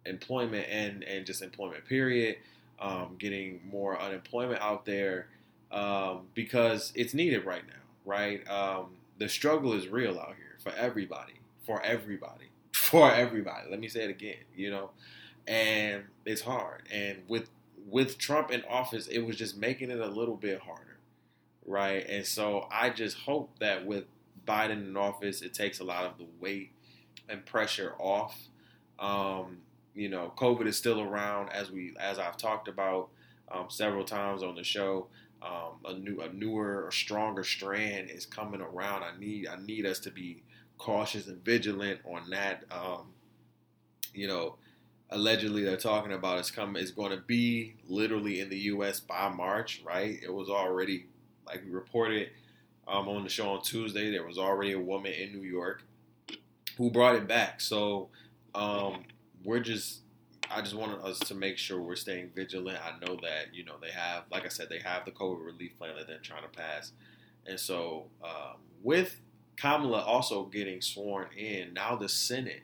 employment 0.05 0.65
and 0.69 1.03
and 1.03 1.25
just 1.25 1.41
employment 1.41 1.85
period, 1.85 2.37
um, 2.79 3.15
getting 3.19 3.59
more 3.69 3.99
unemployment 3.99 4.61
out 4.61 4.85
there 4.85 5.27
um, 5.71 6.27
because 6.33 6.91
it's 6.95 7.13
needed 7.13 7.45
right 7.45 7.63
now, 7.67 7.73
right? 8.05 8.47
Um, 8.49 8.91
the 9.17 9.29
struggle 9.29 9.73
is 9.73 9.87
real 9.87 10.17
out 10.19 10.35
here 10.37 10.57
for 10.59 10.71
everybody, 10.73 11.33
for 11.65 11.81
everybody, 11.81 12.51
for 12.73 13.11
everybody. 13.11 13.69
Let 13.69 13.79
me 13.79 13.87
say 13.87 14.03
it 14.03 14.09
again, 14.09 14.43
you 14.55 14.71
know, 14.71 14.91
and 15.47 16.03
it's 16.25 16.41
hard. 16.41 16.83
And 16.91 17.19
with 17.27 17.49
with 17.89 18.17
Trump 18.17 18.51
in 18.51 18.63
office, 18.69 19.07
it 19.07 19.19
was 19.19 19.35
just 19.35 19.57
making 19.57 19.89
it 19.89 19.99
a 19.99 20.07
little 20.07 20.37
bit 20.37 20.59
harder, 20.61 20.99
right? 21.65 22.05
And 22.07 22.25
so 22.25 22.67
I 22.71 22.89
just 22.89 23.17
hope 23.17 23.57
that 23.59 23.85
with 23.85 24.05
Biden 24.47 24.87
in 24.87 24.97
office, 24.97 25.41
it 25.41 25.53
takes 25.53 25.79
a 25.79 25.83
lot 25.83 26.05
of 26.05 26.17
the 26.17 26.27
weight 26.39 26.71
and 27.27 27.45
pressure 27.45 27.95
off. 27.99 28.47
Um, 28.99 29.57
you 29.95 30.09
know, 30.09 30.31
COVID 30.37 30.67
is 30.67 30.77
still 30.77 31.01
around, 31.01 31.49
as 31.49 31.71
we 31.71 31.93
as 31.99 32.19
I've 32.19 32.37
talked 32.37 32.67
about 32.67 33.09
um, 33.51 33.65
several 33.69 34.03
times 34.03 34.43
on 34.43 34.55
the 34.55 34.63
show. 34.63 35.07
Um, 35.41 35.79
a 35.85 35.93
new, 35.95 36.21
a 36.21 36.31
newer 36.31 36.85
or 36.85 36.91
stronger 36.91 37.43
strand 37.43 38.11
is 38.11 38.27
coming 38.27 38.61
around. 38.61 39.01
I 39.01 39.17
need, 39.19 39.47
I 39.47 39.55
need 39.55 39.87
us 39.87 39.97
to 40.01 40.11
be 40.11 40.43
cautious 40.81 41.27
and 41.27 41.45
vigilant 41.45 41.99
on 42.11 42.27
that. 42.31 42.63
Um, 42.71 43.13
you 44.15 44.27
know, 44.27 44.55
allegedly 45.11 45.63
they're 45.63 45.77
talking 45.77 46.11
about 46.11 46.39
it's 46.39 46.49
coming. 46.49 46.81
It's 46.81 46.91
going 46.91 47.11
to 47.11 47.21
be 47.21 47.75
literally 47.87 48.39
in 48.39 48.49
the 48.49 48.57
U.S. 48.57 48.99
by 48.99 49.29
March, 49.29 49.83
right? 49.85 50.17
It 50.21 50.33
was 50.33 50.49
already 50.49 51.05
like 51.45 51.63
we 51.63 51.69
reported 51.69 52.29
um, 52.87 53.07
on 53.07 53.23
the 53.23 53.29
show 53.29 53.51
on 53.51 53.61
Tuesday. 53.61 54.09
There 54.09 54.25
was 54.25 54.39
already 54.39 54.71
a 54.71 54.79
woman 54.79 55.13
in 55.13 55.31
New 55.31 55.47
York 55.47 55.83
who 56.77 56.89
brought 56.89 57.15
it 57.15 57.27
back. 57.27 57.61
So 57.61 58.09
um, 58.55 59.03
we're 59.43 59.59
just 59.59 59.99
I 60.49 60.61
just 60.61 60.75
wanted 60.75 60.99
us 61.01 61.19
to 61.19 61.35
make 61.35 61.59
sure 61.59 61.79
we're 61.79 61.95
staying 61.95 62.31
vigilant. 62.35 62.79
I 62.83 63.05
know 63.05 63.17
that 63.21 63.53
you 63.53 63.63
know 63.65 63.75
they 63.79 63.91
have, 63.91 64.23
like 64.31 64.45
I 64.45 64.49
said, 64.49 64.67
they 64.69 64.79
have 64.79 65.05
the 65.05 65.11
COVID 65.11 65.45
relief 65.45 65.77
plan 65.77 65.95
that 65.95 66.07
they're 66.07 66.17
trying 66.17 66.41
to 66.41 66.49
pass, 66.49 66.91
and 67.45 67.59
so 67.59 68.07
um, 68.23 68.57
with 68.81 69.21
Kamala 69.57 70.01
also 70.01 70.43
getting 70.43 70.81
sworn 70.81 71.27
in, 71.37 71.73
now 71.73 71.95
the 71.95 72.09
Senate 72.09 72.63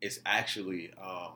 is 0.00 0.20
actually 0.26 0.92
um, 1.02 1.32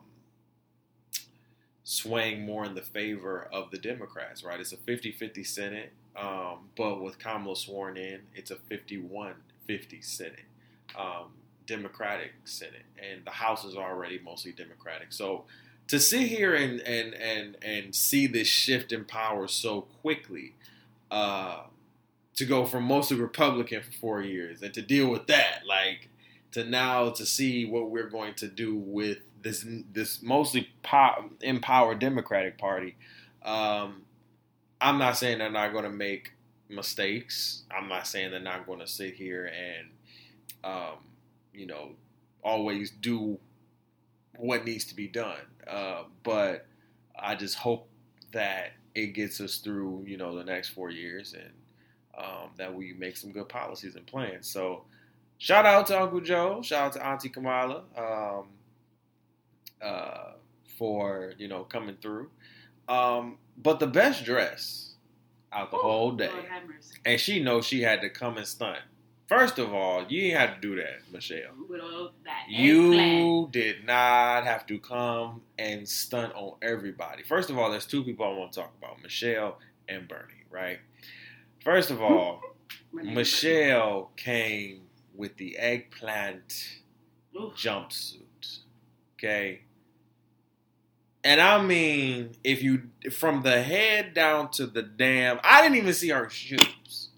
swaying 1.85 2.45
more 2.45 2.65
in 2.65 2.75
the 2.75 2.83
favor 2.83 3.49
of 3.53 3.71
the 3.71 3.79
Democrats. 3.79 4.45
Right, 4.45 4.61
it's 4.61 4.73
a 4.73 4.77
50-50 4.77 5.47
Senate, 5.47 5.93
um, 6.17 6.69
but 6.77 7.03
with 7.03 7.19
Kamala 7.19 7.57
sworn 7.57 7.97
in, 7.97 8.21
it's 8.35 8.51
a 8.51 8.57
51-50 8.57 9.35
Senate. 10.03 10.45
Um, 10.97 11.33
Democratic 11.71 12.33
Senate, 12.45 12.83
and 12.99 13.25
the 13.25 13.31
House 13.31 13.65
is 13.65 13.77
already 13.77 14.19
mostly 14.25 14.51
Democratic. 14.51 15.13
So 15.13 15.45
to 15.87 16.01
sit 16.01 16.23
here 16.23 16.55
and 16.55 16.81
and 16.81 17.15
and 17.15 17.57
and 17.63 17.95
see 17.95 18.27
this 18.27 18.49
shift 18.49 18.91
in 18.91 19.05
power 19.05 19.47
so 19.47 19.83
quickly, 20.03 20.55
uh, 21.13 21.63
to 22.37 22.45
go 22.45 22.65
from 22.65 22.85
mostly 22.85 23.17
Republican 23.17 23.83
for 23.83 23.93
four 23.93 24.23
years 24.23 24.63
and 24.63 24.73
to 24.75 24.83
deal 24.83 25.09
with 25.09 25.27
that, 25.27 25.63
like 25.67 26.09
to 26.53 26.65
now 26.65 27.11
to 27.11 27.27
see 27.27 27.65
what 27.65 27.91
we're 27.91 28.09
going 28.09 28.35
to 28.35 28.49
do 28.49 28.75
with 28.75 29.19
this 29.43 29.65
this 29.93 30.23
mostly 30.23 30.69
po- 30.83 31.31
empowered 31.41 31.99
Democratic 31.99 32.59
Party. 32.59 32.97
Um, 33.45 34.03
I'm 34.81 34.99
not 34.99 35.17
saying 35.17 35.39
they're 35.39 35.51
not 35.51 35.73
going 35.73 35.85
to 35.85 35.91
make 35.91 36.33
mistakes. 36.69 37.65
I'm 37.71 37.89
not 37.89 38.07
saying 38.07 38.31
they're 38.31 38.41
not 38.41 38.67
going 38.67 38.81
to 38.81 38.87
sit 38.87 39.15
here 39.15 39.47
and 39.47 39.89
um, 40.65 40.99
you 41.53 41.67
know 41.67 41.91
always 42.43 42.91
do 42.91 43.39
what 44.37 44.65
needs 44.65 44.85
to 44.87 44.95
be 44.95 45.07
done. 45.07 45.41
Uh, 45.67 46.05
but 46.23 46.67
I 47.19 47.35
just 47.35 47.57
hope 47.57 47.89
that 48.33 48.73
it 48.95 49.09
gets 49.09 49.41
us 49.41 49.59
through, 49.59 50.05
you 50.07 50.17
know, 50.17 50.37
the 50.37 50.45
next 50.45 50.71
four 50.71 50.91
years 50.91 51.35
and 51.35 51.51
um, 52.17 52.51
that 52.57 52.75
we 52.75 52.93
make 52.95 53.17
some 53.17 53.33
good 53.33 53.49
policies 53.49 53.97
and 53.97 54.07
plans. 54.07 54.49
So, 54.49 54.85
shout 55.39 55.67
out 55.67 55.87
to 55.89 56.01
Uncle 56.01 56.21
Joe, 56.21 56.63
shout 56.63 56.87
out 56.87 56.93
to 56.95 57.07
Auntie 57.07 57.29
Kamala 57.29 57.83
um, 57.97 58.47
uh, 59.83 60.33
for 60.79 61.33
you 61.39 61.49
know 61.49 61.65
coming 61.65 61.97
through. 62.01 62.31
Um, 62.89 63.39
but 63.57 63.79
the 63.79 63.87
best 63.87 64.25
dress 64.25 64.95
out 65.53 65.71
the 65.71 65.77
Ooh, 65.77 65.81
whole 65.81 66.13
day, 66.13 66.29
Lord 66.29 66.47
and 67.05 67.21
she 67.21 67.43
knows 67.43 67.67
she 67.67 67.83
had 67.83 68.01
to 68.03 68.11
come 68.11 68.37
and 68.37 68.47
stunt. 68.47 68.79
First 69.29 69.61
of 69.61 69.73
all, 69.73 70.05
you 70.09 70.23
ain't 70.23 70.39
had 70.39 70.55
to 70.57 70.61
do 70.61 70.75
that, 70.77 71.03
Michelle. 71.13 71.53
That. 72.25 72.47
You 72.49 73.49
did 73.53 73.85
not 73.87 74.43
have 74.45 74.67
to 74.67 74.79
come 74.81 75.43
and 75.57 75.89
stunt 75.89 76.35
on 76.35 76.55
everybody. 76.63 77.23
First 77.23 77.49
of 77.49 77.57
all, 77.57 77.71
there's 77.71 77.87
two 77.87 78.03
people 78.03 78.27
I 78.27 78.37
want 78.37 78.53
to 78.53 78.61
talk 78.61 78.73
about 78.77 79.01
Michelle 79.05 79.59
and 79.89 80.09
Bernie, 80.09 80.45
right? 80.51 80.81
First 81.65 81.91
of 81.91 82.01
all, 82.01 82.41
My 82.93 83.03
name 83.03 83.11
is 83.13 83.17
Michelle 83.17 84.11
came 84.17 84.83
with 85.15 85.37
the 85.37 85.59
eggplant. 85.59 86.77
Oof. 87.41 87.55
jumpsuit, 87.55 88.59
okay? 89.17 89.61
And 91.23 91.41
I 91.41 91.63
mean, 91.63 92.33
if 92.43 92.63
you, 92.63 92.83
from 93.13 93.43
the 93.43 93.63
head 93.63 94.15
down 94.15 94.51
to 94.53 94.67
the 94.67 94.83
damn, 94.83 95.39
I 95.45 95.63
didn't 95.63 95.77
even 95.77 95.93
see 95.95 96.09
her 96.09 96.29
shoes. 96.29 97.09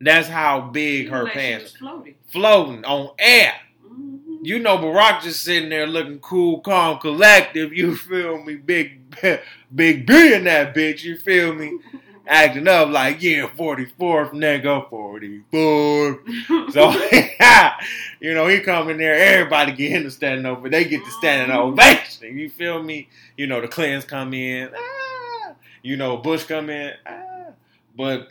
That's 0.00 0.28
how 0.28 0.60
big 0.60 1.08
her 1.08 1.26
pants 1.26 1.76
floating. 1.76 2.14
floating 2.28 2.84
on 2.84 3.10
air. 3.18 3.54
Mhm. 3.86 4.38
You 4.42 4.60
know, 4.60 4.78
Barack 4.78 5.22
just 5.22 5.42
sitting 5.42 5.68
there 5.68 5.86
looking 5.86 6.20
cool, 6.20 6.60
calm, 6.60 6.98
collective. 7.00 7.72
You 7.72 7.96
feel 7.96 8.42
me? 8.42 8.54
Big, 8.54 9.00
big 9.74 10.06
B 10.06 10.32
in 10.32 10.44
that 10.44 10.74
bitch. 10.74 11.02
You 11.02 11.16
feel 11.18 11.54
me? 11.54 11.76
Acting 12.32 12.68
up 12.68 12.90
like, 12.90 13.20
yeah, 13.20 13.48
44th, 13.48 14.30
nigga, 14.30 14.88
44. 14.88 16.20
So, 16.70 16.92
you 18.20 18.34
know, 18.34 18.46
he 18.46 18.60
come 18.60 18.88
in 18.88 18.98
there, 18.98 19.14
everybody 19.16 19.72
get 19.72 19.90
him 19.90 20.04
to 20.04 20.12
standing 20.12 20.46
over. 20.46 20.68
They 20.68 20.84
get 20.84 21.04
to 21.04 21.10
standing 21.10 21.54
ovation. 21.54 22.36
You 22.38 22.48
feel 22.48 22.80
me? 22.80 23.08
You 23.36 23.48
know, 23.48 23.60
the 23.60 23.66
Clintons 23.66 24.04
come 24.04 24.32
in. 24.32 24.70
Ah. 24.72 25.54
You 25.82 25.96
know, 25.96 26.18
Bush 26.18 26.44
come 26.44 26.70
in. 26.70 26.92
Ah. 27.04 27.46
But 27.96 28.30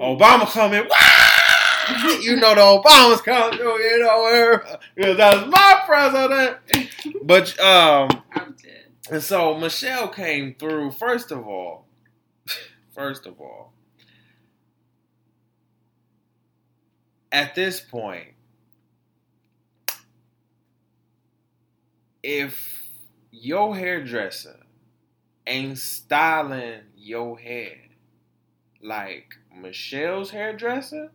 Obama 0.00 0.46
come 0.50 0.72
in. 0.72 0.88
Wah! 0.88 2.20
You 2.22 2.36
know 2.36 2.54
the 2.54 2.62
Obamas 2.62 3.22
come 3.22 3.52
through, 3.58 3.78
you 3.78 3.98
know, 3.98 4.58
because 4.94 5.16
that's 5.18 5.46
my 5.46 5.82
president. 5.84 6.56
But 7.22 7.60
um, 7.60 8.08
I'm 8.32 8.56
dead. 8.62 8.86
and 9.10 9.22
so 9.22 9.58
Michelle 9.58 10.08
came 10.08 10.54
through. 10.54 10.92
First 10.92 11.30
of 11.30 11.46
all, 11.46 11.83
first 12.94 13.26
of 13.26 13.40
all, 13.40 13.72
at 17.32 17.54
this 17.54 17.80
point, 17.80 18.28
if 22.22 22.88
your 23.30 23.76
hairdresser 23.76 24.60
ain't 25.46 25.78
styling 25.78 26.80
your 26.96 27.38
hair 27.38 27.76
like 28.82 29.34
Michelle's 29.54 30.30
hairdresser, 30.30 31.10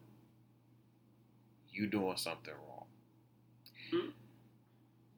you 1.72 1.88
doing 1.88 2.18
something 2.18 2.54
wrong. 2.68 2.86
Hmm. 3.92 4.10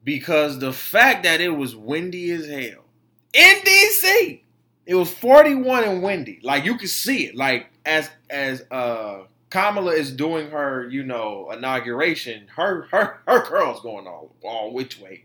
Because 0.04 0.58
the 0.58 0.72
fact 0.72 1.24
that 1.24 1.40
it 1.40 1.50
was 1.50 1.76
windy 1.76 2.30
as 2.30 2.46
hell 2.46 2.84
in 3.32 3.56
DC, 3.58 4.40
it 4.86 4.94
was 4.94 5.12
41 5.12 5.84
and 5.84 6.02
windy. 6.02 6.40
Like 6.42 6.64
you 6.64 6.76
could 6.76 6.90
see 6.90 7.26
it. 7.26 7.36
Like 7.36 7.68
as 7.86 8.10
as 8.30 8.62
uh 8.70 9.24
Kamala 9.50 9.92
is 9.92 10.10
doing 10.12 10.50
her, 10.50 10.88
you 10.88 11.02
know, 11.04 11.50
inauguration, 11.50 12.46
her 12.56 12.88
her 12.90 13.20
her 13.26 13.40
curls 13.42 13.80
going 13.82 14.06
all 14.06 14.34
all 14.42 14.72
which 14.72 14.98
way. 14.98 15.24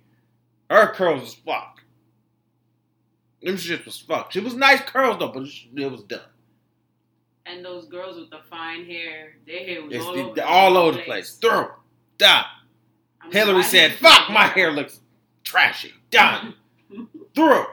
Her 0.69 0.87
curls 0.93 1.21
was 1.21 1.33
fuck. 1.33 1.81
Them 3.41 3.57
shit 3.57 3.85
was 3.85 3.97
fuck. 3.99 4.31
She 4.31 4.39
was 4.39 4.53
nice 4.55 4.81
curls 4.81 5.17
though, 5.19 5.29
but 5.29 5.43
it 5.75 5.91
was 5.91 6.03
done. 6.03 6.19
And 7.45 7.63
those 7.63 7.85
girls 7.87 8.17
with 8.17 8.29
the 8.29 8.39
fine 8.49 8.85
hair, 8.85 9.35
their 9.45 9.59
hair 9.65 9.81
was 9.83 9.93
It's 9.93 10.05
all, 10.05 10.13
the- 10.13 10.21
over, 10.23 10.35
the- 10.35 10.45
all 10.45 10.77
over 10.77 10.97
the 10.97 11.03
place. 11.03 11.35
Through. 11.37 11.67
Done. 12.17 12.43
Hillary 13.31 13.63
said, 13.63 13.93
fuck, 13.93 14.29
my 14.29 14.43
hair 14.47 14.71
looks 14.71 14.99
trashy. 15.45 15.93
Done. 16.11 16.55
Through. 17.35 17.65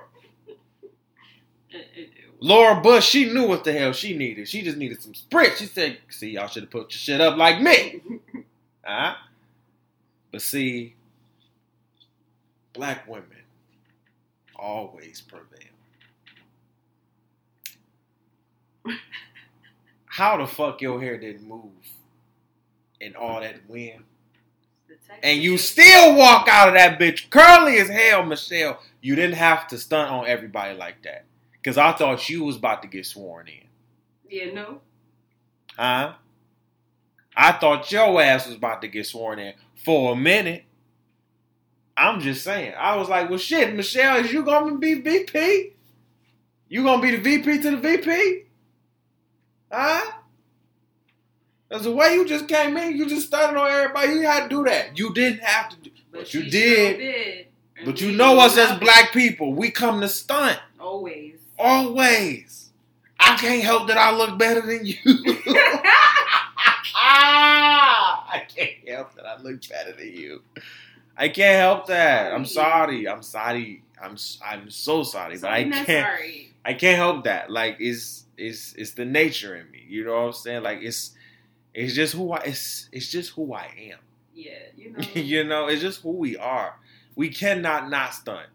It- 0.47 0.53
it- 0.53 0.53
it 0.53 1.41
was- 1.57 1.64
Laura 2.41 2.81
Bush, 2.81 3.07
she 3.07 3.33
knew 3.33 3.47
what 3.47 3.65
the 3.65 3.73
hell 3.73 3.93
she 3.93 4.17
needed. 4.17 4.49
She 4.49 4.63
just 4.63 4.77
needed 4.77 5.01
some 5.01 5.15
sprit. 5.15 5.57
She 5.57 5.67
said, 5.67 5.99
see, 6.11 6.31
y'all 6.31 6.49
should 6.49 6.65
have 6.65 6.71
put 6.71 6.93
your 6.93 6.99
shit 6.99 7.21
up 7.21 7.37
like 7.37 7.61
me. 7.61 8.03
Huh? 8.03 8.41
Ah. 8.87 9.29
But 10.31 10.43
see, 10.43 10.95
black 12.75 13.09
women 13.09 13.45
always 14.57 15.23
prevail. 15.23 15.71
How 20.05 20.37
the 20.37 20.47
fuck 20.47 20.83
your 20.83 21.01
hair 21.01 21.17
didn't 21.17 21.49
move 21.49 21.71
in 23.01 23.17
all 23.17 23.41
that 23.41 23.67
wind? 23.69 24.05
And 25.23 25.43
you 25.43 25.57
still 25.57 26.15
walk 26.15 26.49
out 26.49 26.69
of 26.69 26.75
that 26.75 26.99
bitch 26.99 27.31
curly 27.31 27.79
as 27.79 27.89
hell, 27.89 28.25
Michelle. 28.25 28.81
You 29.01 29.15
didn't 29.15 29.37
have 29.37 29.67
to 29.69 29.79
stunt 29.79 30.11
on 30.11 30.27
everybody 30.27 30.77
like 30.77 31.03
that. 31.05 31.25
Cause 31.65 31.79
I 31.79 31.93
thought 31.93 32.29
you 32.29 32.45
was 32.45 32.57
about 32.57 32.83
to 32.83 32.89
get 32.89 33.07
sworn 33.07 33.49
in. 33.49 33.67
Yeah, 34.29 34.53
no. 34.53 34.81
Huh? 35.77 36.15
I 37.35 37.53
thought 37.53 37.91
your 37.91 38.21
ass 38.21 38.47
was 38.47 38.57
about 38.57 38.83
to 38.83 38.89
get 38.89 39.07
sworn 39.07 39.39
in 39.39 39.55
for 39.85 40.13
a 40.13 40.17
minute. 40.17 40.65
I'm 41.97 42.21
just 42.21 42.45
saying. 42.45 42.75
I 42.77 42.97
was 42.97 43.09
like, 43.09 43.31
well, 43.31 43.39
shit, 43.39 43.75
Michelle, 43.75 44.17
is 44.17 44.33
you 44.33 44.45
gonna 44.45 44.77
be 44.77 44.95
VP? 44.95 45.73
You 46.69 46.85
gonna 46.85 47.01
be 47.01 47.17
the 47.17 47.23
VP 47.23 47.63
to 47.63 47.71
the 47.71 47.77
VP? 47.77 48.43
Huh? 49.73 50.13
That's 51.71 51.85
the 51.85 51.93
way 51.93 52.15
you 52.15 52.27
just 52.27 52.47
came 52.47 52.77
in. 52.77 52.97
You 52.97 53.07
just 53.07 53.27
started 53.27 53.59
on 53.59 53.71
everybody. 53.71 54.13
You 54.13 54.23
had 54.23 54.45
to 54.45 54.49
do 54.49 54.65
that. 54.65 54.99
You 54.99 55.15
didn't 55.15 55.41
have 55.41 55.71
to 55.71 55.77
do, 55.77 55.91
but, 56.13 56.33
you 56.35 56.43
did. 56.43 56.99
Did. 56.99 57.47
But 57.85 58.01
you 58.01 58.13
know 58.13 58.39
us 58.39 58.57
as 58.57 58.79
black 58.79 59.13
people. 59.13 59.55
We 59.55 59.71
come 59.71 60.01
to 60.01 60.09
stunt 60.09 60.61
Always. 60.85 61.44
Always. 61.59 62.71
I 63.19 63.37
can't 63.37 63.63
help 63.63 63.89
that 63.89 63.97
I 63.97 64.17
look 64.17 64.39
better 64.39 64.61
than 64.61 64.85
you. 64.85 64.97
I 66.97 68.45
can't 68.55 68.89
help 68.89 69.15
that 69.15 69.27
I 69.27 69.41
look 69.41 69.67
better 69.69 69.93
than 69.93 70.13
you. 70.13 70.43
I 71.17 71.29
can't 71.29 71.61
help 71.61 71.87
that. 71.87 72.33
I'm 72.33 72.45
sorry. 72.45 73.09
I'm 73.09 73.23
sorry. 73.23 73.83
I'm 74.01 74.17
I'm 74.45 74.71
so 74.71 75.03
sorry, 75.03 75.39
but 75.39 75.51
I 75.51 75.65
can't. 75.65 75.87
sorry. 75.87 76.53
I 76.65 76.75
can't 76.75 76.97
help 76.97 77.25
that. 77.25 77.51
Like 77.51 77.77
it's 77.79 78.25
it's 78.37 78.75
it's 78.75 78.93
the 78.93 79.05
nature 79.05 79.55
in 79.55 79.71
me. 79.71 79.85
You 79.89 80.05
know 80.05 80.15
what 80.15 80.27
I'm 80.27 80.33
saying? 80.33 80.63
Like 80.63 80.81
it's 80.83 81.13
it's 81.73 81.95
just 81.95 82.15
who 82.15 82.33
I 82.33 82.39
it's 82.41 82.89
it's 82.93 83.11
just 83.11 83.31
who 83.31 83.53
I 83.55 83.69
am. 83.93 83.99
Yeah, 84.35 84.53
you 84.77 84.91
know. 84.97 85.05
you 85.15 85.45
know, 85.45 85.67
it's 85.69 85.81
just 85.83 86.03
who 86.03 86.11
we 86.13 86.37
are. 86.37 86.77
We 87.17 87.29
cannot 87.29 87.89
not 87.91 88.13
stunt, 88.15 88.49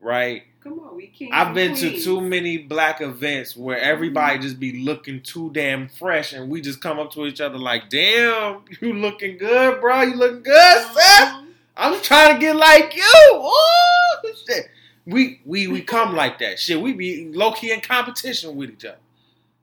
right? 0.00 0.42
Come 0.60 0.80
on, 0.80 0.96
we 0.96 1.06
can't. 1.06 1.32
I've 1.32 1.54
been 1.54 1.74
to 1.76 2.00
too 2.00 2.20
many 2.20 2.58
black 2.58 3.00
events 3.00 3.56
where 3.56 3.76
mm-hmm. 3.76 3.90
everybody 3.90 4.38
just 4.38 4.58
be 4.58 4.82
looking 4.84 5.22
too 5.22 5.50
damn 5.52 5.88
fresh, 5.88 6.32
and 6.32 6.50
we 6.50 6.60
just 6.60 6.80
come 6.80 6.98
up 6.98 7.12
to 7.12 7.26
each 7.26 7.40
other 7.40 7.58
like, 7.58 7.88
"Damn, 7.88 8.62
you 8.80 8.92
looking 8.94 9.38
good, 9.38 9.80
bro? 9.80 10.02
You 10.02 10.16
looking 10.16 10.42
good, 10.42 10.54
mm-hmm. 10.54 10.94
sis? 10.94 11.52
I'm 11.76 12.00
trying 12.02 12.34
to 12.34 12.40
get 12.40 12.56
like 12.56 12.94
you." 12.96 13.32
Ooh, 13.34 14.34
shit. 14.46 14.68
We 15.06 15.40
we 15.44 15.68
we 15.68 15.80
come 15.80 16.14
like 16.14 16.38
that. 16.40 16.58
Shit, 16.58 16.80
we 16.80 16.92
be 16.92 17.32
low 17.32 17.52
key 17.52 17.72
in 17.72 17.80
competition 17.80 18.56
with 18.56 18.70
each 18.70 18.84
other. 18.84 18.98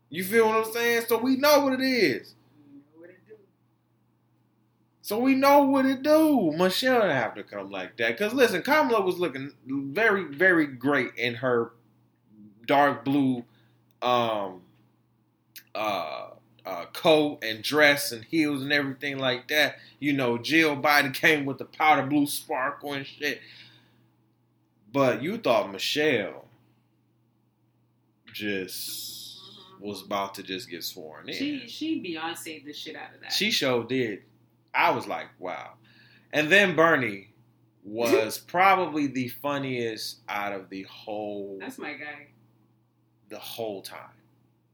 You 0.09 0.23
feel 0.23 0.47
what 0.47 0.65
I'm 0.65 0.73
saying? 0.73 1.05
So 1.07 1.17
we 1.17 1.35
know 1.35 1.59
what 1.59 1.73
it 1.73 1.81
is. 1.81 2.34
So 5.05 5.19
we 5.19 5.35
know 5.35 5.61
what 5.61 5.85
it 5.85 6.01
do. 6.01 6.51
Michelle 6.57 7.01
didn't 7.01 7.15
have 7.15 7.35
to 7.35 7.43
come 7.43 7.69
like 7.69 7.95
that. 7.97 8.17
Cause 8.17 8.33
listen, 8.33 8.63
Kamala 8.63 9.05
was 9.05 9.19
looking 9.19 9.51
very, 9.67 10.23
very 10.23 10.65
great 10.65 11.11
in 11.15 11.35
her 11.35 11.73
dark 12.65 13.05
blue 13.05 13.45
um 14.01 14.63
uh 15.75 16.29
uh 16.65 16.85
coat 16.93 17.37
and 17.43 17.61
dress 17.63 18.11
and 18.11 18.25
heels 18.25 18.63
and 18.63 18.73
everything 18.73 19.19
like 19.19 19.47
that. 19.49 19.75
You 19.99 20.11
know, 20.13 20.39
Jill 20.39 20.75
Biden 20.75 21.13
came 21.21 21.45
with 21.45 21.59
the 21.59 21.65
powder 21.65 22.07
blue 22.07 22.25
sparkle 22.25 22.93
and 22.93 23.05
shit. 23.05 23.41
But 24.91 25.21
you 25.21 25.37
thought 25.37 25.71
Michelle 25.71 26.45
just 28.33 29.39
was 29.79 30.01
about 30.01 30.33
to 30.33 30.41
just 30.41 30.67
get 30.67 30.83
sworn 30.83 31.29
in. 31.29 31.35
She 31.35 31.67
she 31.67 32.01
Beyonce 32.01 32.65
the 32.65 32.73
shit 32.73 32.95
out 32.95 33.13
of 33.13 33.21
that. 33.21 33.31
She 33.31 33.51
sure 33.51 33.83
did. 33.83 34.23
I 34.75 34.91
was 34.91 35.07
like, 35.07 35.27
wow. 35.39 35.73
And 36.33 36.51
then 36.51 36.75
Bernie 36.75 37.29
was 37.83 38.37
probably 38.47 39.07
the 39.07 39.29
funniest 39.29 40.19
out 40.27 40.51
of 40.53 40.69
the 40.69 40.83
whole 40.83 41.57
That's 41.59 41.77
my 41.77 41.93
guy. 41.93 42.27
the 43.29 43.39
whole 43.39 43.81
time. 43.81 43.99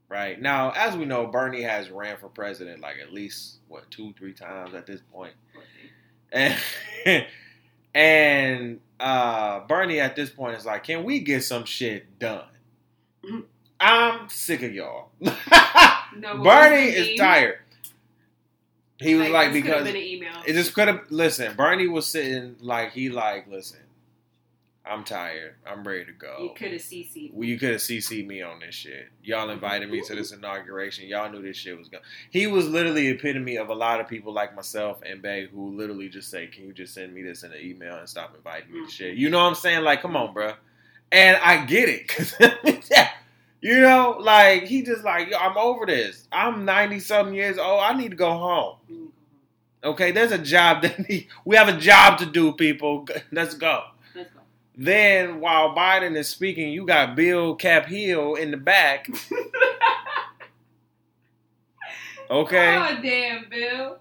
Right? 0.09 0.41
Now, 0.41 0.71
as 0.71 0.97
we 0.97 1.05
know, 1.05 1.27
Bernie 1.27 1.61
has 1.61 1.89
ran 1.89 2.17
for 2.17 2.27
president 2.27 2.81
like 2.81 2.97
at 3.01 3.13
least 3.13 3.59
what 3.69 3.89
two, 3.91 4.13
three 4.17 4.33
times 4.33 4.73
at 4.73 4.85
this 4.85 5.01
point. 5.11 5.33
And 6.33 6.57
and 7.95 8.79
uh 8.99 9.61
Bernie 9.67 9.99
at 10.01 10.15
this 10.17 10.29
point 10.29 10.57
is 10.57 10.65
like, 10.65 10.83
can 10.83 11.05
we 11.05 11.19
get 11.19 11.43
some 11.43 11.63
shit 11.63 12.19
done? 12.19 12.43
I'm 13.79 14.29
sick 14.29 14.63
of 14.63 14.73
y'all. 14.73 15.09
No, 15.21 16.43
Bernie 16.43 16.89
is 16.91 17.17
tired. 17.17 17.59
He 19.01 19.15
was 19.15 19.29
like, 19.29 19.53
this 19.53 19.61
because 19.61 19.83
been 19.83 19.95
an 19.95 20.01
email. 20.01 20.33
it 20.45 20.53
just 20.53 20.73
could 20.73 20.87
have. 20.87 21.01
Listen, 21.09 21.55
Bernie 21.55 21.87
was 21.87 22.07
sitting 22.07 22.55
like 22.61 22.91
he 22.91 23.09
like, 23.09 23.47
listen, 23.47 23.79
I'm 24.85 25.03
tired. 25.03 25.55
I'm 25.65 25.83
ready 25.83 26.05
to 26.05 26.11
go. 26.11 26.37
You 26.41 26.51
could 26.55 26.71
have 26.71 26.81
CC'd. 26.81 27.33
Well, 27.33 27.47
you 27.47 27.59
could 27.59 27.71
have 27.71 27.81
CC'd 27.81 28.27
me 28.27 28.41
on 28.41 28.59
this 28.59 28.73
shit. 28.73 29.09
Y'all 29.23 29.49
invited 29.49 29.89
me 29.89 30.01
to 30.01 30.15
this 30.15 30.31
inauguration. 30.31 31.07
Y'all 31.07 31.31
knew 31.31 31.41
this 31.41 31.55
shit 31.55 31.77
was 31.77 31.87
going. 31.87 32.03
He 32.31 32.47
was 32.47 32.67
literally 32.67 33.07
epitome 33.07 33.57
of 33.57 33.69
a 33.69 33.75
lot 33.75 33.99
of 33.99 34.07
people 34.07 34.33
like 34.33 34.55
myself 34.55 34.99
and 35.05 35.21
Bay 35.21 35.47
who 35.47 35.77
literally 35.77 36.09
just 36.09 36.31
say, 36.31 36.47
"Can 36.47 36.65
you 36.65 36.73
just 36.73 36.93
send 36.93 37.13
me 37.13 37.21
this 37.21 37.43
in 37.43 37.51
an 37.51 37.59
email 37.61 37.95
and 37.95 38.09
stop 38.09 38.35
inviting 38.35 38.73
me 38.73 38.79
to 38.81 38.85
mm. 38.87 38.89
shit?" 38.89 39.15
You 39.15 39.29
know 39.29 39.37
what 39.37 39.49
I'm 39.49 39.55
saying? 39.55 39.83
Like, 39.83 40.01
come 40.01 40.15
on, 40.15 40.33
bro. 40.33 40.53
And 41.11 41.37
I 41.37 41.65
get 41.65 41.89
it. 41.89 42.89
yeah, 42.91 43.09
you 43.61 43.79
know, 43.79 44.17
like 44.19 44.63
he 44.63 44.81
just 44.83 45.03
like, 45.03 45.29
yo, 45.29 45.37
I'm 45.37 45.57
over 45.57 45.85
this. 45.85 46.27
I'm 46.31 46.65
90 46.65 46.99
something 46.99 47.35
years 47.35 47.57
old. 47.57 47.81
I 47.81 47.93
need 47.93 48.09
to 48.11 48.17
go 48.17 48.31
home. 48.31 48.77
Okay, 49.83 50.11
there's 50.11 50.31
a 50.31 50.37
job 50.37 50.83
that 50.83 51.07
need, 51.09 51.27
we 51.45 51.55
have 51.55 51.67
a 51.69 51.77
job 51.77 52.19
to 52.19 52.25
do, 52.25 52.51
people. 52.53 53.07
Let's 53.31 53.55
go. 53.55 53.83
Let's 54.15 54.29
go. 54.31 54.39
Then 54.77 55.39
while 55.39 55.75
Biden 55.75 56.15
is 56.15 56.27
speaking, 56.29 56.71
you 56.71 56.85
got 56.85 57.15
Bill 57.15 57.55
Cap 57.55 57.85
Hill 57.87 58.35
in 58.35 58.51
the 58.51 58.57
back. 58.57 59.07
Okay, 62.29 62.77
Oh 62.77 62.97
damn, 63.01 63.49
Bill. 63.49 63.97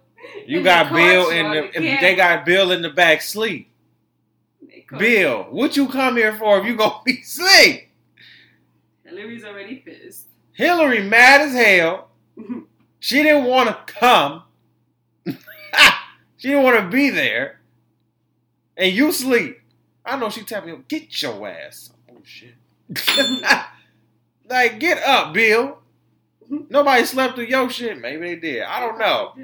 you 0.46 0.58
And 0.58 0.64
got 0.64 0.92
Bill 0.92 1.30
in 1.30 1.50
the. 1.50 1.70
the. 1.74 1.96
They 2.00 2.14
got 2.14 2.44
Bill 2.46 2.70
in 2.70 2.80
the 2.80 2.90
back 2.90 3.22
sleep. 3.22 3.68
Bill, 4.96 5.44
what 5.50 5.76
you 5.76 5.88
come 5.88 6.16
here 6.16 6.36
for 6.36 6.58
if 6.60 6.64
you 6.64 6.76
gonna 6.76 7.00
be 7.04 7.22
sleep? 7.22 7.88
Hillary's 9.20 9.44
already 9.44 9.76
pissed. 9.76 10.28
Hillary 10.52 11.02
mad 11.02 11.42
as 11.42 11.52
hell. 11.52 12.08
She 13.02 13.22
didn't 13.22 13.46
want 13.46 13.70
to 13.70 13.94
come. 13.94 14.42
she 16.36 16.48
didn't 16.48 16.64
want 16.64 16.78
to 16.80 16.90
be 16.94 17.08
there. 17.08 17.60
And 18.76 18.94
you 18.94 19.10
sleep. 19.10 19.58
I 20.04 20.18
know 20.18 20.28
she 20.28 20.42
tapping 20.42 20.68
you. 20.68 20.84
Get 20.86 21.22
your 21.22 21.48
ass. 21.48 21.94
Oh 22.10 22.18
shit. 22.24 22.56
like 24.50 24.80
get 24.80 25.02
up, 25.02 25.32
Bill. 25.32 25.78
Nobody 26.68 27.06
slept 27.06 27.36
through 27.36 27.46
your 27.46 27.70
shit. 27.70 27.98
Maybe 27.98 28.34
they 28.34 28.36
did. 28.36 28.64
I 28.64 28.80
don't 28.80 28.98
know. 28.98 29.34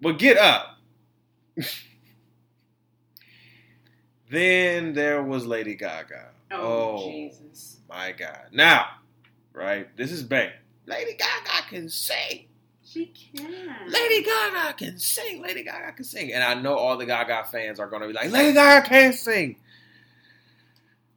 But 0.00 0.20
get 0.20 0.38
up. 0.38 0.78
then 4.30 4.92
there 4.92 5.24
was 5.24 5.44
Lady 5.44 5.74
Gaga. 5.74 6.28
Oh, 6.50 6.96
Oh. 6.96 7.10
Jesus. 7.10 7.78
My 7.88 8.12
God. 8.12 8.46
Now, 8.52 8.86
right, 9.52 9.94
this 9.96 10.12
is 10.12 10.22
bang. 10.22 10.50
Lady 10.86 11.12
Gaga 11.12 11.68
can 11.68 11.88
sing. 11.88 12.46
She 12.84 13.06
can. 13.06 13.74
Lady 13.88 14.22
Gaga 14.22 14.72
can 14.74 14.98
sing. 14.98 15.42
Lady 15.42 15.62
Gaga 15.62 15.92
can 15.92 16.04
sing. 16.04 16.32
And 16.32 16.42
I 16.42 16.54
know 16.54 16.74
all 16.74 16.96
the 16.96 17.04
Gaga 17.06 17.44
fans 17.50 17.78
are 17.78 17.86
going 17.86 18.00
to 18.02 18.08
be 18.08 18.14
like, 18.14 18.30
Lady 18.30 18.54
Gaga 18.54 18.88
can't 18.88 19.14
sing. 19.14 19.56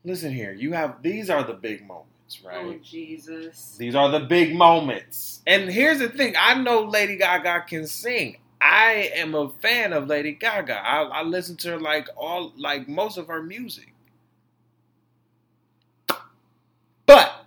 Listen 0.03 0.31
here, 0.33 0.51
you 0.51 0.73
have 0.73 1.01
these 1.03 1.29
are 1.29 1.43
the 1.43 1.53
big 1.53 1.85
moments, 1.87 2.41
oh, 2.43 2.47
right? 2.47 2.65
Oh. 2.65 2.75
Jesus. 2.83 3.75
These 3.77 3.93
are 3.95 4.09
the 4.09 4.21
big 4.21 4.55
moments. 4.55 5.41
And 5.45 5.69
here's 5.69 5.99
the 5.99 6.09
thing 6.09 6.33
I 6.37 6.55
know 6.55 6.81
Lady 6.81 7.17
Gaga 7.17 7.65
can 7.67 7.85
sing. 7.85 8.37
I 8.59 9.11
am 9.15 9.35
a 9.35 9.49
fan 9.61 9.93
of 9.93 10.07
Lady 10.07 10.33
Gaga. 10.33 10.73
I, 10.75 11.03
I 11.03 11.23
listen 11.23 11.55
to 11.57 11.71
her 11.71 11.79
like 11.79 12.07
all, 12.17 12.51
like 12.57 12.87
most 12.87 13.17
of 13.17 13.27
her 13.27 13.41
music. 13.43 13.93
But 17.05 17.45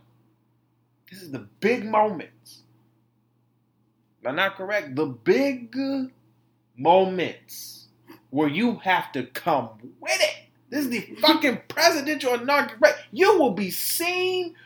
the 1.30 1.46
big 1.60 1.84
moments. 1.84 2.62
Am 4.24 4.32
I 4.32 4.34
not 4.36 4.56
correct? 4.56 4.96
The 4.96 5.06
big 5.06 5.76
moments 6.76 7.88
where 8.30 8.48
you 8.48 8.76
have 8.76 9.12
to 9.12 9.24
come 9.24 9.70
with 10.00 10.20
it. 10.20 10.34
This 10.70 10.86
is 10.86 10.90
the 10.90 11.16
fucking 11.20 11.62
presidential 11.68 12.34
inauguration. 12.34 12.98
You 13.12 13.38
will 13.38 13.52
be 13.52 13.70
seen 13.70 14.56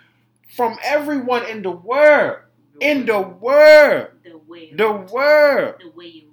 from 0.56 0.78
everyone 0.82 1.44
in 1.46 1.62
the 1.62 1.70
world. 1.70 2.38
In 2.80 3.04
the 3.04 3.20
world. 3.20 4.08
The 4.24 4.38
way. 4.38 4.72
The 4.74 4.92
world. 4.92 5.74
The 5.80 6.04
you. 6.04 6.28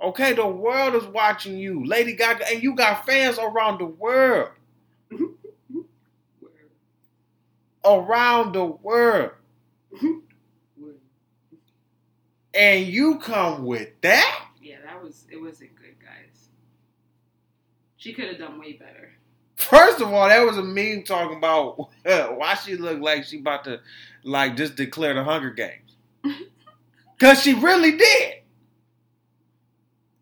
Okay, 0.00 0.32
the 0.32 0.46
world 0.46 0.94
is 0.96 1.04
watching 1.04 1.56
you. 1.56 1.84
Lady 1.84 2.14
Gaga, 2.14 2.48
and 2.50 2.62
you 2.62 2.74
got 2.74 3.06
fans 3.06 3.38
around 3.38 3.78
the 3.78 3.86
world. 3.86 4.50
Around 7.84 8.52
the 8.52 8.64
world. 8.64 9.32
And 12.54 12.86
you 12.86 13.18
come 13.18 13.64
with 13.64 13.88
that? 14.02 14.46
Yeah, 14.60 14.76
that 14.84 15.02
was. 15.02 15.24
It 15.30 15.40
wasn't 15.40 15.74
good, 15.74 15.96
guys. 16.00 16.48
She 17.96 18.12
could 18.12 18.28
have 18.28 18.38
done 18.38 18.58
way 18.58 18.74
better. 18.74 19.12
First 19.56 20.00
of 20.00 20.12
all, 20.12 20.28
that 20.28 20.44
was 20.44 20.58
a 20.58 20.62
meme 20.62 21.04
talking 21.04 21.38
about 21.38 21.78
why 22.02 22.54
she 22.54 22.76
looked 22.76 23.00
like 23.00 23.24
she 23.24 23.38
about 23.38 23.64
to 23.64 23.80
like 24.24 24.56
just 24.56 24.76
declare 24.76 25.14
the 25.14 25.24
Hunger 25.24 25.50
Games. 25.50 25.96
Cause 27.18 27.42
she 27.42 27.54
really 27.54 27.96
did. 27.96 28.34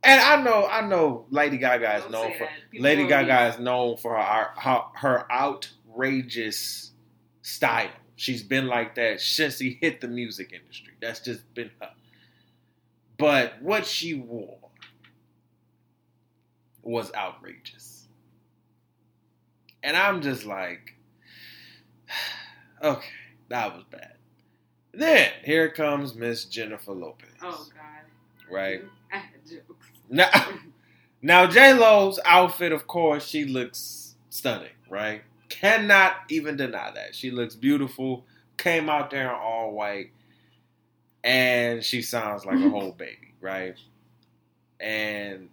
And 0.02 0.20
I 0.20 0.42
know, 0.42 0.66
I 0.66 0.86
know, 0.86 1.26
Lady 1.30 1.58
Gaga 1.58 1.96
is 1.96 2.02
Don't 2.04 2.12
known 2.12 2.32
for 2.38 2.48
Lady 2.78 3.06
Gaga 3.06 3.54
is 3.54 3.58
known 3.58 3.96
for 3.96 4.16
her, 4.16 4.48
her 4.56 4.82
her 4.94 5.32
outrageous 5.32 6.89
style. 7.50 7.90
She's 8.16 8.42
been 8.42 8.66
like 8.66 8.94
that 8.96 9.20
since 9.20 9.58
she 9.58 9.78
hit 9.80 10.00
the 10.00 10.08
music 10.08 10.52
industry. 10.52 10.92
That's 11.00 11.20
just 11.20 11.52
been 11.54 11.70
her. 11.80 11.90
But 13.18 13.60
what 13.60 13.86
she 13.86 14.14
wore 14.14 14.58
was 16.82 17.12
outrageous. 17.14 18.08
And 19.82 19.96
I'm 19.96 20.20
just 20.20 20.44
like, 20.44 20.94
okay, 22.82 23.08
that 23.48 23.74
was 23.74 23.84
bad. 23.90 24.14
Then 24.92 25.30
here 25.44 25.70
comes 25.70 26.14
Miss 26.14 26.44
Jennifer 26.44 26.92
Lopez. 26.92 27.28
Oh 27.42 27.66
God. 27.74 28.52
Right? 28.52 28.82
I 29.12 29.18
had 29.18 29.46
jokes. 29.48 29.86
Now, 30.08 30.30
now 31.22 31.46
J 31.46 31.74
Lo's 31.74 32.18
outfit, 32.24 32.72
of 32.72 32.86
course, 32.86 33.26
she 33.26 33.44
looks 33.44 34.16
stunning, 34.28 34.68
right? 34.88 35.22
Cannot 35.50 36.14
even 36.30 36.56
deny 36.56 36.90
that. 36.94 37.14
She 37.14 37.30
looks 37.30 37.54
beautiful. 37.54 38.24
Came 38.56 38.88
out 38.88 39.10
there 39.10 39.28
in 39.28 39.34
all 39.34 39.72
white, 39.72 40.12
and 41.22 41.84
she 41.84 42.02
sounds 42.02 42.46
like 42.46 42.58
a 42.58 42.68
whole 42.70 42.92
baby, 42.92 43.34
right? 43.40 43.74
And 44.78 45.50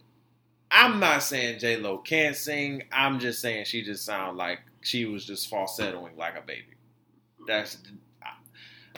I'm 0.72 1.00
not 1.00 1.24
saying 1.24 1.60
J 1.60 1.78
Lo 1.78 1.98
can't 1.98 2.36
sing. 2.36 2.84
I'm 2.92 3.20
just 3.20 3.42
saying 3.42 3.66
she 3.66 3.84
just 3.84 4.06
sounds 4.06 4.38
like 4.38 4.60
she 4.82 5.06
was 5.06 5.26
just 5.26 5.52
falsettoing 5.52 6.18
like 6.18 6.38
a 6.38 6.42
baby. 6.42 6.76
That's 7.48 7.78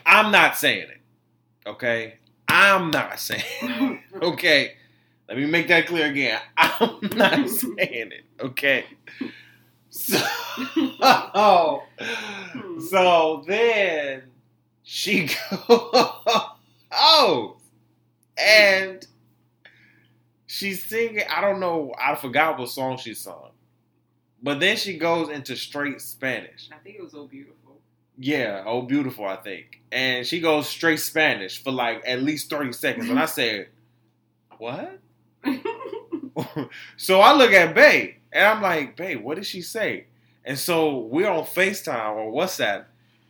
I'm 0.06 0.32
not 0.32 0.58
saying 0.58 0.89
it. 0.89 1.02
Okay? 1.68 2.16
I'm 2.47 2.91
not 2.91 3.20
saying 3.20 3.43
it. 3.62 4.00
Okay. 4.22 4.74
Let 5.28 5.38
me 5.38 5.45
make 5.45 5.68
that 5.68 5.86
clear 5.86 6.08
again. 6.08 6.41
I'm 6.58 7.00
not 7.16 7.47
saying 7.47 8.12
it. 8.12 8.26
Okay. 8.41 8.86
So, 9.90 10.18
so 12.90 13.44
then 13.48 14.24
she 14.84 15.28
goes 15.28 15.36
oh, 16.92 17.58
and 18.38 19.06
she's 20.48 20.86
singing. 20.86 21.24
I 21.30 21.42
don't 21.42 21.60
know. 21.60 21.94
I 22.00 22.16
forgot 22.16 22.58
what 22.60 22.70
song 22.70 22.98
she 22.98 23.14
sung. 23.14 23.50
But 24.42 24.60
then 24.60 24.78
she 24.78 24.98
goes 24.98 25.30
into 25.30 25.56
straight 25.56 26.02
Spanish. 26.02 26.70
I 26.72 26.78
think 26.78 26.96
it 26.98 27.04
was 27.04 27.14
"Oh 27.14 27.26
beautiful. 27.28 27.82
Yeah, 28.18 28.64
oh 28.66 28.82
beautiful, 28.84 29.26
I 29.26 29.38
think. 29.38 29.82
And 29.92 30.26
she 30.26 30.40
goes 30.40 30.68
straight 30.68 31.00
Spanish 31.00 31.62
for 31.64 31.72
like 31.72 32.04
at 32.06 32.22
least 32.22 32.50
30 32.50 32.74
seconds. 32.74 33.10
And 33.10 33.20
I 33.20 33.26
said, 33.26 33.68
What? 34.58 35.00
so 36.98 37.22
I 37.22 37.34
look 37.34 37.52
at 37.52 37.74
Bay 37.76 38.19
and 38.32 38.46
I'm 38.46 38.62
like, 38.62 38.96
babe, 38.96 39.22
what 39.22 39.36
did 39.36 39.46
she 39.46 39.62
say? 39.62 40.06
And 40.46 40.58
so 40.58 41.00
we're 41.00 41.30
on 41.30 41.44
FaceTime 41.44 42.16
or 42.16 42.32
WhatsApp, 42.32 42.86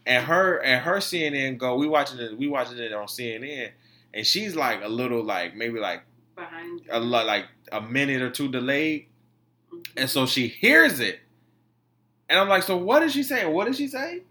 and 0.05 0.25
her 0.25 0.57
and 0.57 0.83
her 0.83 0.97
CNN 0.97 1.57
go, 1.57 1.75
we 1.77 1.87
watching 1.87 2.19
it, 2.19 2.37
we 2.37 2.47
watching 2.47 2.77
it 2.77 2.93
on 2.93 3.07
CNN, 3.07 3.71
and 4.13 4.25
she's 4.25 4.55
like 4.55 4.81
a 4.83 4.87
little 4.87 5.23
like 5.23 5.55
maybe 5.55 5.79
like 5.79 6.03
Behind. 6.35 6.81
a 6.89 6.99
lot 6.99 7.25
like 7.25 7.45
a 7.71 7.81
minute 7.81 8.21
or 8.21 8.29
two 8.29 8.47
delayed. 8.49 9.07
Mhm. 9.73 9.85
And 9.97 10.09
so 10.09 10.25
she 10.25 10.47
hears 10.47 10.99
it. 10.99 11.19
And 12.29 12.39
I'm 12.39 12.47
like, 12.47 12.63
so 12.63 12.77
what 12.77 12.99
did 12.99 13.11
she 13.11 13.23
say? 13.23 13.45
What 13.45 13.65
did 13.65 13.75
she 13.75 13.87
say? 13.87 14.21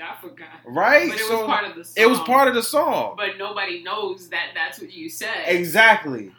I 0.00 0.16
forgot. 0.20 0.48
Right? 0.66 1.08
But 1.10 1.18
it 1.20 1.26
so 1.26 1.38
was 1.38 1.46
part 1.46 1.64
of 1.64 1.76
the 1.76 1.84
song. 1.84 1.94
it 1.96 2.06
was 2.08 2.18
part 2.20 2.48
of 2.48 2.54
the 2.54 2.62
song. 2.62 3.14
But 3.16 3.38
nobody 3.38 3.82
knows 3.84 4.28
that 4.30 4.48
that's 4.54 4.80
what 4.80 4.92
you 4.92 5.08
said. 5.08 5.44
Exactly. 5.46 6.32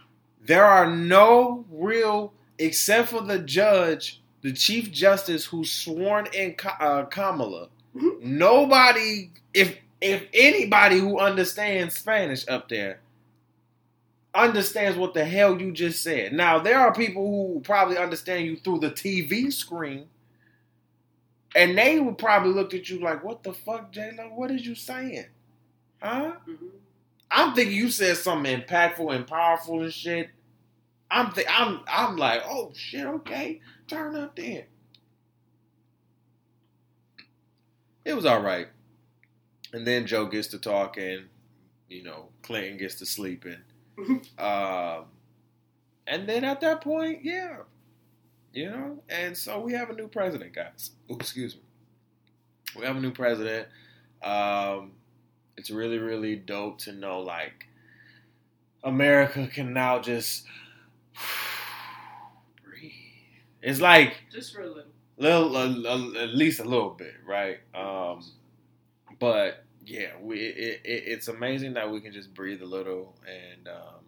There 0.46 0.66
are 0.66 0.86
no 0.94 1.66
real, 1.72 2.34
except 2.60 3.10
for 3.10 3.22
the 3.22 3.40
judge, 3.40 4.22
the 4.42 4.54
chief 4.54 4.92
justice 4.92 5.46
who 5.46 5.64
sworn 5.66 6.28
in 6.34 6.56
uh, 6.80 7.04
Kamala. 7.06 7.70
Nobody, 8.22 9.32
if 9.54 9.78
if 10.02 10.24
anybody 10.34 11.00
who 11.00 11.20
understands 11.20 11.96
Spanish 11.96 12.48
up 12.48 12.68
there, 12.70 13.00
understands 14.34 14.98
what 14.98 15.14
the 15.14 15.24
hell 15.26 15.60
you 15.62 15.72
just 15.72 16.04
said. 16.04 16.34
Now 16.34 16.60
there 16.60 16.80
are 16.80 16.94
people 16.94 17.24
who 17.54 17.60
probably 17.62 17.98
understand 17.98 18.46
you 18.46 18.58
through 18.58 18.80
the 18.80 18.92
TV 18.92 19.52
screen, 19.54 20.08
and 21.56 21.78
they 21.78 22.00
would 22.00 22.18
probably 22.18 22.52
look 22.52 22.74
at 22.74 22.90
you 22.90 23.00
like, 23.00 23.24
"What 23.24 23.44
the 23.44 23.54
fuck, 23.54 23.92
J 23.92 24.12
Lo? 24.18 24.26
What 24.36 24.52
is 24.52 24.66
you 24.66 24.76
saying? 24.76 25.28
Huh?" 26.02 26.34
Mhm. 26.48 26.70
I'm 27.32 27.56
thinking 27.56 27.76
you 27.78 27.90
said 27.90 28.18
something 28.18 28.62
impactful 28.62 29.14
and 29.16 29.26
powerful 29.28 29.82
and 29.82 29.94
shit. 29.94 30.30
I'm 31.14 31.32
th- 31.32 31.48
I'm 31.48 31.82
I'm 31.88 32.18
like, 32.18 32.42
oh 32.48 32.72
shit, 32.76 33.06
okay, 33.06 33.62
turn 33.88 34.16
up 34.16 34.36
then. 34.36 34.64
It 38.04 38.16
was 38.16 38.26
all 38.26 38.42
right, 38.42 38.68
and 39.72 39.86
then 39.86 40.08
Joe 40.08 40.26
gets 40.26 40.48
to 40.50 40.58
talking, 40.58 41.26
you 41.88 42.04
know, 42.04 42.30
Clinton 42.42 42.78
gets 42.78 42.96
to 42.96 43.06
sleeping, 43.06 43.60
um, 44.40 45.06
and 46.08 46.28
then 46.28 46.44
at 46.44 46.62
that 46.62 46.82
point, 46.82 47.20
yeah, 47.24 47.58
you 48.52 48.72
know, 48.72 49.04
and 49.08 49.38
so 49.38 49.60
we 49.60 49.74
have 49.74 49.92
a 49.92 49.94
new 49.94 50.08
president, 50.08 50.54
guys. 50.54 50.92
Ooh, 51.12 51.16
excuse 51.16 51.56
me, 51.56 51.62
we 52.80 52.88
have 52.88 52.96
a 52.96 53.00
new 53.00 53.12
president. 53.12 53.68
Um, 54.24 54.94
it's 55.58 55.70
really 55.70 56.00
really 56.00 56.38
dope 56.38 56.80
to 56.80 56.92
know 56.92 57.20
like 57.20 57.68
America 58.84 59.48
can 59.48 59.74
now 59.74 60.00
just 60.00 60.48
breathe. 62.64 62.92
It's 63.62 63.80
like 63.80 64.16
Just 64.32 64.54
for 64.54 64.62
a 64.62 64.68
little. 64.68 64.92
little, 65.18 65.56
a, 65.56 65.68
a- 66.20 66.24
at 66.24 66.36
least 66.36 66.60
a 66.60 66.66
little 66.66 66.90
bit, 66.90 67.14
right? 67.26 67.60
Um, 67.74 68.22
but 69.20 69.64
yeah, 69.86 70.12
we 70.22 70.38
it, 70.40 70.82
it, 70.84 71.04
it's 71.08 71.30
amazing 71.30 71.74
that 71.76 71.90
we 71.90 72.02
can 72.02 72.12
just 72.12 72.34
breathe 72.34 72.62
a 72.62 72.66
little, 72.66 73.16
and 73.26 73.68
um, 73.70 74.04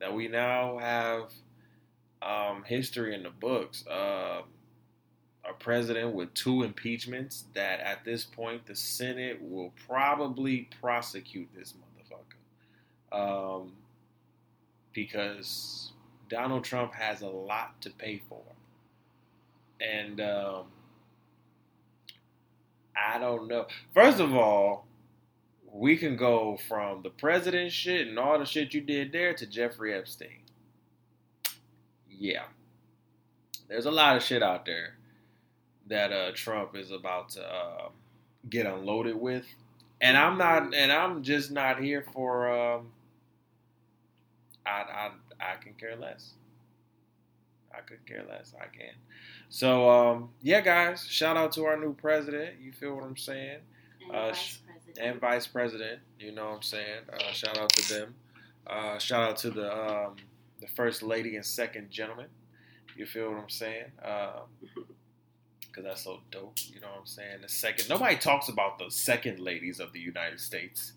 that 0.00 0.14
we 0.14 0.28
now 0.28 0.78
have 0.78 1.30
um, 2.22 2.62
history 2.64 3.14
in 3.14 3.22
the 3.24 3.30
books. 3.30 3.84
Um, 3.90 4.44
a 5.44 5.52
president 5.58 6.14
with 6.14 6.32
two 6.34 6.62
impeachments 6.62 7.44
that 7.54 7.80
at 7.80 8.04
this 8.04 8.24
point 8.24 8.64
the 8.66 8.76
Senate 8.76 9.38
will 9.42 9.72
probably 9.88 10.68
prosecute 10.80 11.48
this 11.54 11.74
motherfucker. 13.12 13.60
Um, 13.62 13.72
because 14.92 15.91
Donald 16.32 16.64
Trump 16.64 16.94
has 16.94 17.22
a 17.22 17.28
lot 17.28 17.80
to 17.82 17.90
pay 17.90 18.22
for. 18.30 18.42
and 19.80 20.20
um, 20.20 20.66
I 22.96 23.18
don't 23.18 23.48
know. 23.48 23.66
First 23.94 24.20
of 24.20 24.34
all, 24.34 24.86
we 25.72 25.96
can 25.96 26.16
go 26.16 26.58
from 26.68 27.02
the 27.02 27.10
president 27.10 27.72
shit 27.72 28.08
and 28.08 28.18
all 28.18 28.38
the 28.38 28.46
shit 28.46 28.74
you 28.74 28.80
did 28.80 29.12
there 29.12 29.34
to 29.34 29.46
Jeffrey 29.46 29.94
Epstein. 29.94 30.42
Yeah, 32.10 32.44
there's 33.68 33.86
a 33.86 33.90
lot 33.90 34.16
of 34.16 34.22
shit 34.22 34.42
out 34.42 34.66
there 34.66 34.96
that 35.88 36.12
uh, 36.12 36.32
Trump 36.34 36.76
is 36.76 36.90
about 36.92 37.30
to 37.30 37.42
uh, 37.44 37.88
get 38.50 38.66
unloaded 38.66 39.16
with, 39.16 39.46
and 40.00 40.16
I'm 40.16 40.38
not, 40.38 40.74
and 40.74 40.92
I'm 40.92 41.22
just 41.22 41.50
not 41.50 41.80
here 41.82 42.04
for. 42.12 42.50
Um, 42.52 42.92
I 44.66 45.10
I 45.42 45.56
can 45.62 45.74
care 45.74 45.96
less. 45.96 46.32
I 47.74 47.80
could 47.80 48.04
care 48.06 48.24
less. 48.28 48.52
I 48.60 48.66
can. 48.66 48.94
So 49.48 49.88
um, 49.88 50.30
yeah, 50.42 50.60
guys, 50.60 51.06
shout 51.08 51.36
out 51.36 51.52
to 51.52 51.64
our 51.64 51.76
new 51.76 51.94
president. 51.94 52.60
You 52.60 52.72
feel 52.72 52.94
what 52.94 53.04
I'm 53.04 53.16
saying? 53.16 53.58
And 54.02 54.10
Uh, 54.14 54.28
vice 54.28 54.58
president. 54.66 54.98
And 55.12 55.20
vice 55.20 55.46
president. 55.46 56.00
You 56.18 56.32
know 56.32 56.44
what 56.50 56.56
I'm 56.56 56.62
saying? 56.62 57.00
Uh, 57.12 57.32
shout 57.32 57.58
out 57.58 57.70
to 57.70 57.94
them. 57.94 58.14
Uh, 58.66 58.98
shout 58.98 59.22
out 59.30 59.36
to 59.38 59.50
the 59.50 59.72
um, 59.74 60.16
the 60.60 60.68
first 60.68 61.02
lady 61.02 61.36
and 61.36 61.44
second 61.44 61.90
gentleman. 61.90 62.28
You 62.96 63.06
feel 63.06 63.30
what 63.30 63.38
I'm 63.38 63.48
saying? 63.48 63.86
Because 65.66 65.84
that's 65.84 66.02
so 66.04 66.20
dope. 66.30 66.52
You 66.70 66.80
know 66.80 66.88
what 66.88 67.00
I'm 67.00 67.06
saying? 67.06 67.38
The 67.40 67.48
second. 67.48 67.88
Nobody 67.88 68.16
talks 68.16 68.50
about 68.50 68.78
the 68.78 68.90
second 68.90 69.40
ladies 69.40 69.80
of 69.80 69.94
the 69.94 70.00
United 70.00 70.38
States. 70.38 70.92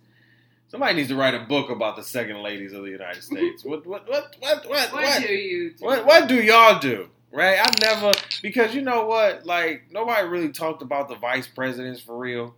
Somebody 0.67 0.95
needs 0.95 1.09
to 1.09 1.15
write 1.15 1.35
a 1.35 1.39
book 1.39 1.69
about 1.69 1.95
the 1.95 2.03
second 2.03 2.41
ladies 2.41 2.73
of 2.73 2.83
the 2.83 2.89
United 2.89 3.23
States. 3.23 3.63
what 3.63 3.85
what 3.85 4.09
what 4.09 4.35
what 4.39 4.67
what 4.67 4.91
What, 4.91 5.21
do 5.21 5.33
you 5.33 5.71
do? 5.71 5.85
what 5.85 6.05
what 6.05 6.27
do 6.27 6.41
y'all 6.41 6.79
do? 6.79 7.09
Right? 7.31 7.59
I've 7.59 7.79
never 7.81 8.13
because 8.41 8.73
you 8.73 8.81
know 8.81 9.05
what? 9.05 9.45
Like 9.45 9.83
nobody 9.91 10.27
really 10.27 10.49
talked 10.49 10.81
about 10.81 11.07
the 11.09 11.15
vice 11.15 11.47
presidents 11.47 12.01
for 12.01 12.17
real. 12.17 12.55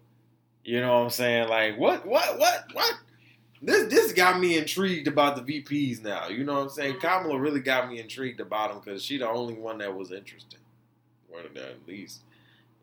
You 0.64 0.82
know 0.82 0.94
what 0.94 1.04
I'm 1.06 1.10
saying? 1.10 1.50
Like 1.50 1.78
what 1.78 2.06
what 2.06 2.40
what 2.40 2.66
what? 2.74 2.94
This 3.62 3.92
this 3.92 4.14
got 4.14 4.40
me 4.40 4.58
intrigued 4.58 5.08
about 5.08 5.36
the 5.36 5.62
VPs 5.62 6.04
now. 6.04 6.28
You 6.28 6.44
know 6.44 6.54
what 6.56 6.62
I'm 6.64 6.70
saying? 6.70 7.00
Kamala 7.00 7.40
really 7.40 7.60
got 7.60 7.90
me 7.90 8.00
intrigued 8.00 8.40
about 8.40 8.70
them 8.70 8.82
because 8.84 9.04
she 9.04 9.18
the 9.18 9.28
only 9.28 9.56
one 9.56 9.80
that 9.80 9.96
was 9.96 10.12
interesting. 10.12 10.60
Or 11.30 11.40
at 11.40 11.88
least, 11.88 12.22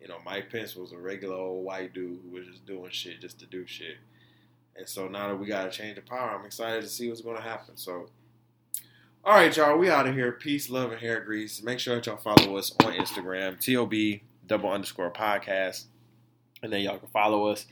you 0.00 0.08
know, 0.08 0.18
Mike 0.24 0.50
Pence 0.50 0.76
was 0.76 0.92
a 0.92 0.98
regular 0.98 1.34
old 1.36 1.64
white 1.64 1.92
dude 1.92 2.20
who 2.24 2.36
was 2.36 2.46
just 2.46 2.66
doing 2.66 2.90
shit 2.90 3.20
just 3.20 3.38
to 3.40 3.46
do 3.46 3.66
shit. 3.66 3.96
And 4.76 4.88
so 4.88 5.08
now 5.08 5.28
that 5.28 5.36
we 5.36 5.46
got 5.46 5.64
to 5.64 5.70
change 5.70 5.96
the 5.96 6.02
power, 6.02 6.30
I'm 6.30 6.44
excited 6.44 6.82
to 6.82 6.88
see 6.88 7.08
what's 7.08 7.20
going 7.20 7.36
to 7.36 7.42
happen. 7.42 7.76
So, 7.76 8.08
all 9.24 9.34
right, 9.34 9.56
y'all, 9.56 9.78
we 9.78 9.88
out 9.88 10.06
of 10.06 10.14
here. 10.14 10.32
Peace, 10.32 10.68
love, 10.68 10.92
and 10.92 11.00
hair 11.00 11.20
grease. 11.20 11.62
Make 11.62 11.78
sure 11.78 11.94
that 11.94 12.06
y'all 12.06 12.16
follow 12.16 12.56
us 12.56 12.74
on 12.84 12.92
Instagram, 12.92 13.58
TOB 13.58 14.20
double 14.46 14.70
underscore 14.70 15.10
podcast. 15.10 15.84
And 16.62 16.72
then 16.72 16.80
y'all 16.80 16.98
can 16.98 17.08
follow 17.08 17.46
us 17.46 17.66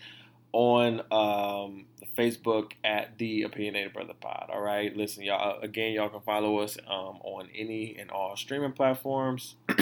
on 0.53 1.01
um, 1.11 1.87
Facebook 2.17 2.73
at 2.85 3.19
the 3.19 3.43
Opinionated 3.43 3.95
Bruhtha 3.95 4.19
Pod. 4.21 4.51
All 4.53 4.61
right, 4.61 4.95
listen, 4.97 5.23
y'all. 5.25 5.61
Again, 5.61 5.93
y'all 5.93 6.11
can 6.11 6.21
follow 6.21 6.59
us 6.59 6.77
um, 6.87 7.19
on 7.23 7.49
any 7.55 7.97
and 7.99 8.11
all 8.11 8.37
streaming 8.37 8.73
platforms. 8.73 9.57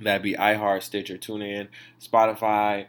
That'd 0.00 0.22
be 0.22 0.34
iHeart, 0.34 0.82
Stitcher, 0.82 1.18
TuneIn, 1.18 1.68
Spotify, 2.00 2.86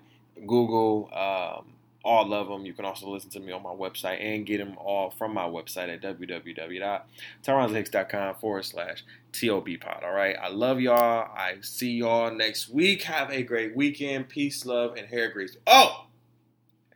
Google, 0.47 1.09
um, 1.13 1.72
all 2.03 2.33
of 2.33 2.49
them. 2.49 2.65
You 2.65 2.73
can 2.73 2.83
also 2.85 3.07
listen 3.09 3.29
to 3.31 3.39
me 3.39 3.51
on 3.53 3.63
my 3.63 3.69
website 3.69 4.21
and 4.21 4.45
get 4.45 4.57
them 4.57 4.77
all 4.77 5.09
from 5.09 5.33
my 5.33 5.45
website 5.45 5.87
at 5.93 6.01
www.tyronzahicks.com 6.01 8.35
forward 8.35 8.65
slash 8.65 9.05
TOB 9.31 9.69
pod. 9.79 10.03
All 10.03 10.11
right. 10.13 10.35
I 10.41 10.49
love 10.49 10.81
y'all. 10.81 11.31
I 11.35 11.55
see 11.61 11.93
y'all 11.93 12.31
next 12.31 12.69
week. 12.69 13.03
Have 13.03 13.31
a 13.31 13.43
great 13.43 13.75
weekend. 13.75 14.29
Peace, 14.29 14.65
love, 14.65 14.95
and 14.97 15.07
hair 15.07 15.29
grease. 15.31 15.57
Oh, 15.65 16.07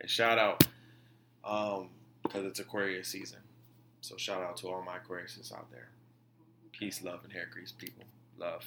and 0.00 0.10
shout 0.10 0.38
out 0.38 0.64
um, 1.44 1.90
because 2.22 2.44
it's 2.44 2.60
Aquarius 2.60 3.08
season. 3.08 3.40
So 4.00 4.16
shout 4.16 4.42
out 4.42 4.56
to 4.58 4.68
all 4.68 4.82
my 4.82 4.98
Aquariuses 4.98 5.52
out 5.52 5.70
there. 5.70 5.88
Peace, 6.72 7.02
love, 7.02 7.20
and 7.24 7.32
hair 7.32 7.48
grease, 7.52 7.72
people. 7.72 8.04
Love. 8.38 8.64